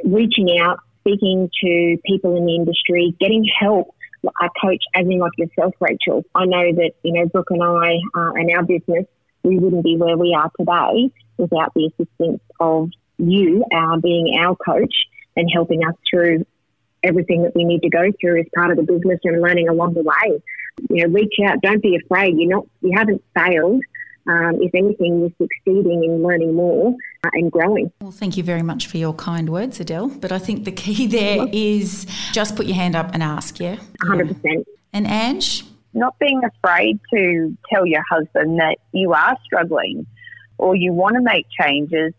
reaching 0.06 0.60
out, 0.60 0.80
speaking 1.02 1.50
to 1.64 1.98
people 2.06 2.36
in 2.38 2.46
the 2.46 2.56
industry, 2.56 3.16
getting 3.20 3.46
help, 3.60 3.94
a 4.24 4.50
coach 4.60 4.84
as 4.96 5.06
in 5.06 5.20
like 5.20 5.34
yourself, 5.38 5.76
Rachel. 5.80 6.24
I 6.34 6.46
know 6.46 6.74
that, 6.74 6.92
you 7.04 7.14
know, 7.14 7.28
Brooke 7.28 7.52
and 7.52 7.62
I 7.62 7.94
uh, 8.16 8.32
and 8.34 8.50
our 8.56 8.64
business, 8.64 9.06
we 9.44 9.60
wouldn't 9.60 9.84
be 9.84 9.98
where 9.98 10.18
we 10.18 10.36
are 10.36 10.50
today 10.60 11.12
without 11.38 11.74
the 11.76 11.92
assistance 11.94 12.42
of 12.60 12.90
you 13.20 13.64
uh, 13.72 13.98
being 13.98 14.36
our 14.40 14.56
coach 14.56 14.96
and 15.36 15.48
helping 15.54 15.86
us 15.86 15.94
through 16.10 16.46
everything 17.06 17.44
that 17.44 17.56
we 17.56 17.64
need 17.64 17.82
to 17.82 17.90
go 17.90 18.12
through 18.20 18.40
as 18.40 18.46
part 18.56 18.72
of 18.72 18.78
the 18.78 18.84
business 18.84 19.20
and 19.24 19.42
learning 19.42 19.70
along 19.70 19.94
the 19.94 20.04
way 20.04 20.42
you 20.90 21.08
know, 21.08 21.14
reach 21.14 21.36
out. 21.46 21.62
Don't 21.62 21.82
be 21.82 21.98
afraid. 22.04 22.36
You're 22.38 22.50
not, 22.50 22.66
you 22.82 22.92
haven't 22.96 23.24
failed. 23.36 23.82
Um, 24.28 24.58
if 24.60 24.74
anything, 24.74 25.20
you're 25.20 25.48
succeeding 25.48 26.04
in 26.04 26.24
learning 26.24 26.56
more 26.56 26.96
uh, 27.24 27.30
and 27.34 27.52
growing. 27.52 27.92
Well, 28.02 28.12
thank 28.12 28.38
you 28.38 28.44
very 28.44 28.64
much 28.64 28.88
for 28.88 28.98
your 28.98 29.14
kind 29.14 29.50
words, 29.50 29.80
Adele. 29.80 30.08
But 30.08 30.32
I 30.32 30.40
think 30.40 30.66
the 30.66 30.72
key 30.72 31.08
there 31.08 31.48
is 31.52 32.08
just 32.32 32.56
put 32.56 32.66
your 32.66 32.76
hand 32.76 32.96
up 32.96 33.12
and 33.14 33.22
ask, 33.22 33.60
yeah? 33.60 33.78
100%. 34.02 34.36
Yeah. 34.44 34.60
And 34.94 35.08
Ange? 35.08 35.64
Not 35.94 36.18
being 36.20 36.42
afraid 36.44 37.00
to 37.14 37.56
tell 37.72 37.86
your 37.86 38.04
husband 38.10 38.60
that 38.60 38.78
you 38.92 39.14
are 39.14 39.38
struggling 39.46 40.06
or 40.58 40.76
you 40.76 40.92
want 40.92 41.16
to 41.16 41.22
make 41.22 41.46
changes, 41.62 42.14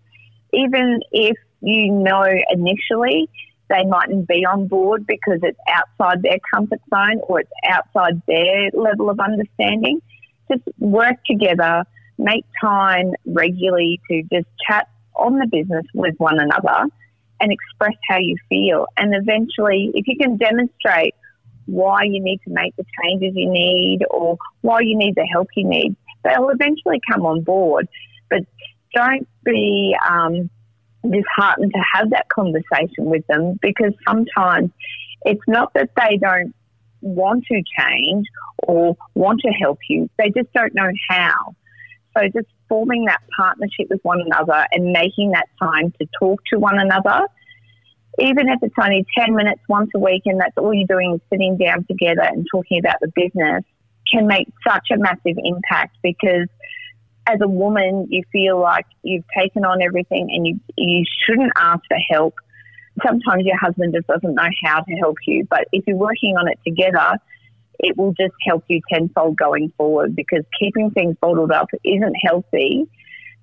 even 0.53 1.01
if 1.11 1.37
you 1.61 1.91
know 1.91 2.25
initially 2.51 3.29
they 3.69 3.85
mightn't 3.85 4.29
be 4.29 4.45
on 4.45 4.67
board 4.69 5.07
because 5.07 5.41
it's 5.43 5.59
outside 5.69 6.23
their 6.23 6.39
comfort 6.53 6.81
zone 6.93 7.21
or 7.29 7.41
it's 7.41 7.51
outside 7.69 8.23
their 8.27 8.71
level 8.73 9.11
of 9.11 9.19
understanding. 9.19 10.01
Just 10.51 10.63
work 10.79 11.17
together, 11.25 11.85
make 12.19 12.45
time 12.61 13.13
regularly 13.25 14.01
to 14.11 14.23
just 14.33 14.47
chat 14.67 14.89
on 15.17 15.39
the 15.39 15.47
business 15.47 15.85
with 15.95 16.15
one 16.19 16.39
another 16.39 16.85
and 17.41 17.53
express 17.53 17.97
how 18.09 18.19
you 18.19 18.37
feel. 18.49 18.87
And 18.97 19.15
eventually, 19.15 19.91
if 19.95 20.07
you 20.07 20.17
can 20.17 20.37
demonstrate 20.37 21.15
why 21.67 22.05
you 22.05 22.23
need 22.23 22.41
to 22.47 22.51
make 22.51 22.75
the 22.77 22.85
changes 23.03 23.33
you 23.35 23.51
need 23.51 24.01
or 24.11 24.39
why 24.61 24.81
you 24.81 24.97
need 24.97 25.17
the 25.17 25.27
help 25.33 25.49
you 25.57 25.69
need, 25.69 25.97
they'll 26.23 26.49
eventually 26.51 27.01
come 27.11 27.27
on 27.27 27.43
board. 27.43 27.89
But 28.31 28.45
don't 28.95 29.29
be 29.45 29.97
um, 30.09 30.49
disheartened 31.03 31.73
to 31.73 31.83
have 31.95 32.11
that 32.11 32.29
conversation 32.29 33.07
with 33.07 33.27
them 33.27 33.59
because 33.61 33.93
sometimes 34.07 34.71
it's 35.25 35.43
not 35.47 35.73
that 35.75 35.91
they 35.97 36.17
don't 36.17 36.55
want 37.01 37.45
to 37.47 37.63
change 37.79 38.27
or 38.67 38.97
want 39.15 39.41
to 39.41 39.49
help 39.49 39.79
you, 39.89 40.09
they 40.19 40.31
just 40.31 40.53
don't 40.53 40.75
know 40.75 40.91
how. 41.09 41.55
So 42.17 42.25
just 42.35 42.49
forming 42.69 43.05
that 43.05 43.21
partnership 43.37 43.89
with 43.91 44.01
one 44.03 44.21
another 44.21 44.67
and 44.73 44.93
making 44.93 45.33
that 45.33 45.47
time 45.61 45.93
to 46.01 46.09
talk 46.19 46.41
to 46.53 46.59
one 46.59 46.79
another, 46.79 47.27
even 48.19 48.49
if 48.49 48.59
it's 48.63 48.75
only 48.83 49.05
10 49.19 49.35
minutes 49.35 49.61
once 49.69 49.91
a 49.95 49.99
week 49.99 50.23
and 50.25 50.41
that's 50.41 50.57
all 50.57 50.73
you're 50.73 50.87
doing 50.87 51.15
is 51.15 51.21
sitting 51.31 51.57
down 51.59 51.85
together 51.85 52.23
and 52.23 52.47
talking 52.51 52.79
about 52.79 52.97
the 53.01 53.13
business, 53.15 53.63
can 54.11 54.27
make 54.27 54.49
such 54.67 54.87
a 54.93 54.97
massive 54.97 55.37
impact 55.45 55.97
because 56.03 56.49
as 57.27 57.41
a 57.43 57.49
woman, 57.49 58.07
you 58.11 58.23
feel 58.33 58.61
like 58.61 58.87
you've 59.03 59.25
taken 59.37 59.65
on 59.65 59.83
everything 59.83 60.29
and 60.33 60.47
you, 60.47 60.61
you 60.77 61.05
shouldn't 61.25 61.53
ask 61.57 61.81
for 61.89 61.99
help. 62.11 62.35
Sometimes 63.05 63.45
your 63.45 63.59
husband 63.59 63.95
just 63.95 64.07
doesn't 64.07 64.35
know 64.35 64.49
how 64.65 64.81
to 64.81 64.93
help 64.95 65.17
you, 65.27 65.47
but 65.51 65.67
if 65.73 65.85
you're 65.87 65.97
working 65.97 66.37
on 66.37 66.49
it 66.49 66.59
together, 66.65 67.19
it 67.79 67.97
will 67.97 68.13
just 68.13 68.35
help 68.47 68.65
you 68.69 68.81
tenfold 68.91 69.37
going 69.37 69.73
forward 69.77 70.17
because 70.17 70.45
keeping 70.59 70.91
things 70.91 71.17
bottled 71.21 71.51
up 71.51 71.69
isn't 71.85 72.15
healthy 72.23 72.89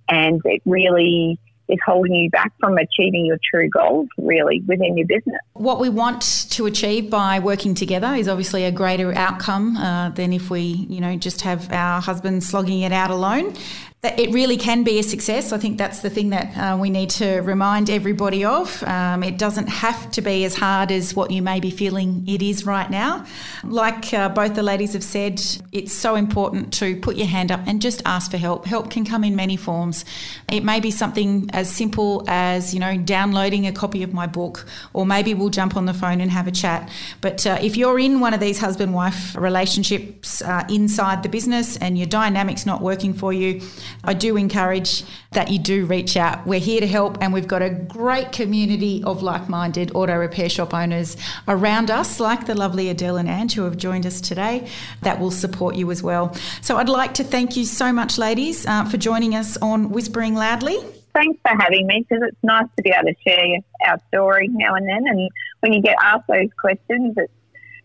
and 0.10 0.41
it 0.46 0.62
really 0.65 1.39
is 1.69 1.80
holding 1.86 2.13
you 2.13 2.30
back 2.30 2.52
from 2.60 2.78
achieving 2.78 3.26
your 3.26 3.39
true 3.52 3.69
goals 3.69 4.08
really 4.17 4.62
within 4.67 4.97
your 4.97 5.08
business. 5.08 5.39
What 5.54 5.80
we 5.80 5.89
want 5.89 6.21
to 6.52 6.65
achieve 6.65 7.10
by 7.10 7.39
working 7.39 7.73
together 7.76 8.13
is 8.13 8.28
obviously 8.28 8.65
a 8.65 8.71
greater 8.71 9.15
outcome 9.17 9.78
uh, 9.78 10.10
than 10.10 10.34
if 10.34 10.49
we, 10.49 10.62
you 10.62 11.02
know, 11.02 11.15
just 11.15 11.41
have 11.41 11.71
our 11.71 12.02
husbands 12.02 12.47
slogging 12.47 12.82
it 12.82 12.91
out 12.91 13.12
alone 13.12 13.56
that 14.04 14.20
it 14.20 14.30
really 14.32 14.58
can 14.58 14.84
be 14.84 15.00
a 15.00 15.04
success. 15.04 15.54
I 15.54 15.58
think 15.58 15.78
that's 15.78 16.02
the 16.02 16.10
thing 16.10 16.32
that 16.32 16.58
uh, 16.58 16.78
we 16.78 16.89
need 16.89 17.10
to 17.12 17.39
remind 17.39 17.89
everybody 17.89 18.44
of. 18.44 18.84
Um, 18.84 19.24
it 19.24 19.38
doesn't 19.38 19.68
have 19.68 20.12
to 20.12 20.22
be 20.22 20.44
as 20.44 20.56
hard 20.56 20.92
as 20.92 21.16
what 21.16 21.32
you 21.32 21.42
may 21.42 21.62
be 21.62 21.72
feeling 21.72 22.26
it 22.28 22.42
is 22.42 22.66
right 22.66 22.92
now. 22.92 23.26
Like 23.63 24.13
uh, 24.13 24.28
both 24.28 24.56
the 24.56 24.62
ladies 24.62 24.92
have 24.92 25.06
said, 25.06 25.42
it's 25.72 25.94
so 25.94 26.16
important 26.16 26.74
to 26.74 26.98
put 26.98 27.16
your 27.16 27.28
hand 27.28 27.50
up 27.50 27.62
and 27.66 27.82
just 27.82 28.02
ask 28.06 28.30
for 28.30 28.36
help. 28.36 28.66
Help 28.66 28.92
can 28.92 29.06
come 29.06 29.24
in 29.24 29.38
many 29.38 29.56
forms. 29.56 30.04
It 30.52 30.66
may 30.66 30.82
be 30.82 30.92
something 30.92 31.50
as 31.54 31.74
simple 31.74 32.26
as, 32.28 32.74
you 32.74 32.82
know, 32.82 32.98
downloading 32.98 33.68
a 33.68 33.72
copy 33.72 34.04
of 34.04 34.13
my 34.13 34.28
book, 34.28 34.66
or 34.92 35.06
maybe 35.06 35.34
we'll 35.34 35.48
jump 35.48 35.78
on 35.78 35.86
the 35.86 35.94
phone 35.94 36.20
and 36.20 36.30
have 36.30 36.46
a 36.46 36.52
chat. 36.52 36.89
But 37.22 37.48
uh, 37.48 37.58
if 37.62 37.78
you're 37.78 38.00
in 38.00 38.20
one 38.20 38.34
of 38.34 38.42
these 38.42 38.60
husband 38.60 38.94
wife 38.94 39.34
relationships 39.38 40.42
uh, 40.42 40.66
inside 40.70 41.24
the 41.24 41.30
business 41.30 41.78
and 41.78 41.98
your 41.98 42.08
dynamic's 42.08 42.66
not 42.66 42.82
working 42.82 43.13
for 43.13 43.32
you, 43.32 43.62
I 44.03 44.13
do 44.13 44.38
encourage 44.38 45.03
that 45.32 45.49
you 45.49 45.60
do 45.60 45.86
reach 45.86 46.17
out. 46.17 46.45
We're 46.45 46.60
here 46.60 46.79
to 46.79 46.88
help, 46.88 47.17
and 47.21 47.34
we've 47.34 47.47
got 47.47 47.62
a 47.62 47.69
great 47.69 48.32
community 48.32 49.03
of 49.03 49.23
like 49.23 49.49
minded 49.49 49.91
auto 49.95 50.15
repair 50.17 50.49
shop 50.49 50.73
owners 50.73 51.17
around 51.47 51.89
us, 51.91 52.19
like 52.19 52.45
the 52.45 52.56
lovely 52.56 52.89
Adele 52.89 53.17
and 53.17 53.29
Ange 53.29 53.53
who 53.53 53.63
have 53.63 53.77
joined 53.77 54.06
us 54.06 54.21
today, 54.21 54.67
that 55.01 55.19
will 55.19 55.32
support 55.32 55.75
you 55.75 55.91
as 55.91 56.03
well. 56.03 56.34
So 56.62 56.77
I'd 56.77 56.89
like 56.89 57.13
to 57.15 57.23
thank 57.23 57.56
you 57.56 57.65
so 57.65 57.91
much, 57.91 58.17
ladies, 58.17 58.65
uh, 58.65 58.86
for 58.86 58.97
joining 58.97 59.36
us 59.36 59.58
on 59.58 59.89
Whispering 59.89 60.36
Loudly. 60.36 60.77
Thanks 61.13 61.39
for 61.41 61.56
having 61.60 61.86
me 61.86 62.06
because 62.08 62.23
it's 62.27 62.43
nice 62.43 62.65
to 62.75 62.82
be 62.82 62.89
able 62.89 63.13
to 63.13 63.15
share 63.27 63.60
our 63.88 63.99
story 64.08 64.47
now 64.47 64.73
and 64.73 64.88
then. 64.88 65.06
And 65.08 65.29
when 65.60 65.73
you 65.73 65.82
get 65.82 65.95
asked 66.01 66.27
those 66.27 66.49
questions, 66.60 67.13
it's 67.17 67.32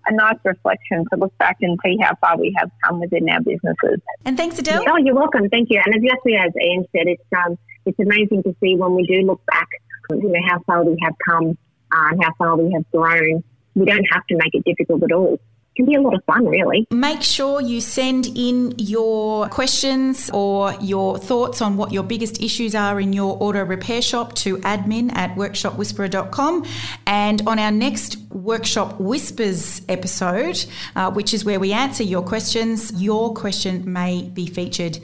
a 0.09 0.15
nice 0.15 0.39
reflection 0.45 1.05
to 1.13 1.19
look 1.19 1.37
back 1.39 1.57
and 1.61 1.79
see 1.85 1.97
how 2.01 2.15
far 2.21 2.37
we 2.37 2.55
have 2.59 2.71
come 2.85 3.01
within 3.01 3.29
our 3.29 3.41
businesses. 3.41 4.01
And 4.25 4.37
thanks, 4.37 4.59
Adele. 4.59 4.85
Oh, 4.89 4.97
you're 4.97 5.15
welcome. 5.15 5.49
Thank 5.49 5.71
you. 5.71 5.81
And 5.85 5.95
exactly 5.95 6.37
as 6.37 6.53
Ange 6.61 6.87
said, 6.93 7.07
it's 7.07 7.23
um, 7.37 7.59
it's 7.87 7.99
amazing 7.99 8.43
to 8.43 8.55
see 8.61 8.77
when 8.77 8.95
we 8.95 9.07
do 9.07 9.27
look 9.27 9.45
back, 9.47 9.69
you 10.11 10.29
know, 10.29 10.41
how 10.49 10.61
far 10.67 10.85
we 10.85 10.97
have 11.03 11.15
come 11.29 11.57
uh, 11.93 12.09
and 12.11 12.23
how 12.23 12.33
far 12.39 12.57
we 12.57 12.73
have 12.73 12.91
grown. 12.91 13.43
We 13.75 13.87
don't 13.87 14.05
have 14.13 14.27
to 14.27 14.37
make 14.37 14.55
it 14.55 14.65
difficult 14.65 15.03
at 15.05 15.13
all 15.13 15.39
can 15.79 15.87
be 15.87 15.95
a 15.95 16.01
lot 16.01 16.15
of 16.15 16.25
fun, 16.25 16.45
really. 16.45 16.87
Make 16.91 17.23
sure 17.23 17.61
you 17.61 17.81
send 17.81 18.27
in 18.35 18.75
your 18.79 19.49
questions 19.49 20.29
or 20.35 20.75
your 20.81 21.19
thoughts 21.19 21.63
on 21.63 21.77
what 21.77 21.93
your 21.93 22.03
biggest 22.03 22.43
issues 22.43 22.75
are 22.75 23.01
in 23.01 23.13
your 23.13 23.41
auto 23.41 23.65
repair 23.65 24.03
shop 24.03 24.35
to 24.35 24.59
admin 24.59 25.15
at 25.15 25.37
workshopwhisperer.com. 25.37 26.67
And 27.07 27.43
on 27.47 27.61
our 27.61 27.71
next 27.71 28.19
Workshop 28.31 29.01
Whispers 29.01 29.83
episode, 29.89 30.65
uh, 30.97 31.11
which 31.11 31.33
is 31.33 31.45
where 31.45 31.59
we 31.59 31.73
answer 31.73 32.03
your 32.03 32.23
questions. 32.23 32.93
Your 33.01 33.33
question 33.35 33.91
may 33.91 34.23
be 34.23 34.47
featured. 34.47 34.99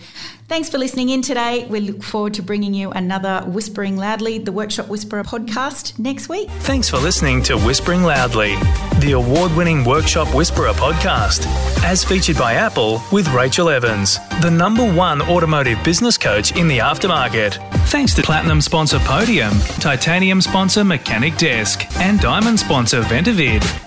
Thanks 0.47 0.69
for 0.69 0.77
listening 0.77 1.09
in 1.09 1.23
today. 1.23 1.67
We 1.71 1.81
look 1.81 2.03
forward 2.03 2.35
to 2.35 2.43
bringing 2.43 2.75
you 2.75 2.91
another 2.91 3.43
Whispering 3.47 3.97
Loudly, 3.97 4.39
the 4.39 4.53
Workshop 4.53 4.89
Whisperer 4.89 5.25
podcast 5.25 5.99
next 5.99 6.29
week. 6.29 6.51
Thanks 6.61 6.89
for 6.89 6.99
listening 6.99 7.43
to 7.45 7.57
Whispering 7.57 8.03
Loudly, 8.03 8.57
the 9.01 9.13
award 9.13 9.57
winning 9.57 9.85
Workshop 9.85 10.35
Whisperer 10.35 10.73
podcast, 10.73 11.47
as 11.83 12.05
featured 12.05 12.37
by 12.37 12.55
Apple 12.55 13.03
with 13.11 13.27
Rachel 13.29 13.71
Evans, 13.71 14.19
the 14.43 14.51
number 14.51 14.85
one 14.85 15.23
automotive 15.23 15.83
business 15.83 16.19
coach 16.19 16.55
in 16.57 16.69
the 16.69 16.79
aftermarket. 16.79 17.55
Thanks 17.89 18.13
to 18.15 18.23
Platinum 18.23 18.61
sponsor 18.61 18.99
Podium, 18.99 19.53
Titanium 19.81 20.43
sponsor 20.43 20.85
Mechanic 20.85 21.37
Desk, 21.37 21.87
and 22.01 22.21
Diamond 22.21 22.61
sponsor 22.61 23.01
Ventavid. 23.15 23.85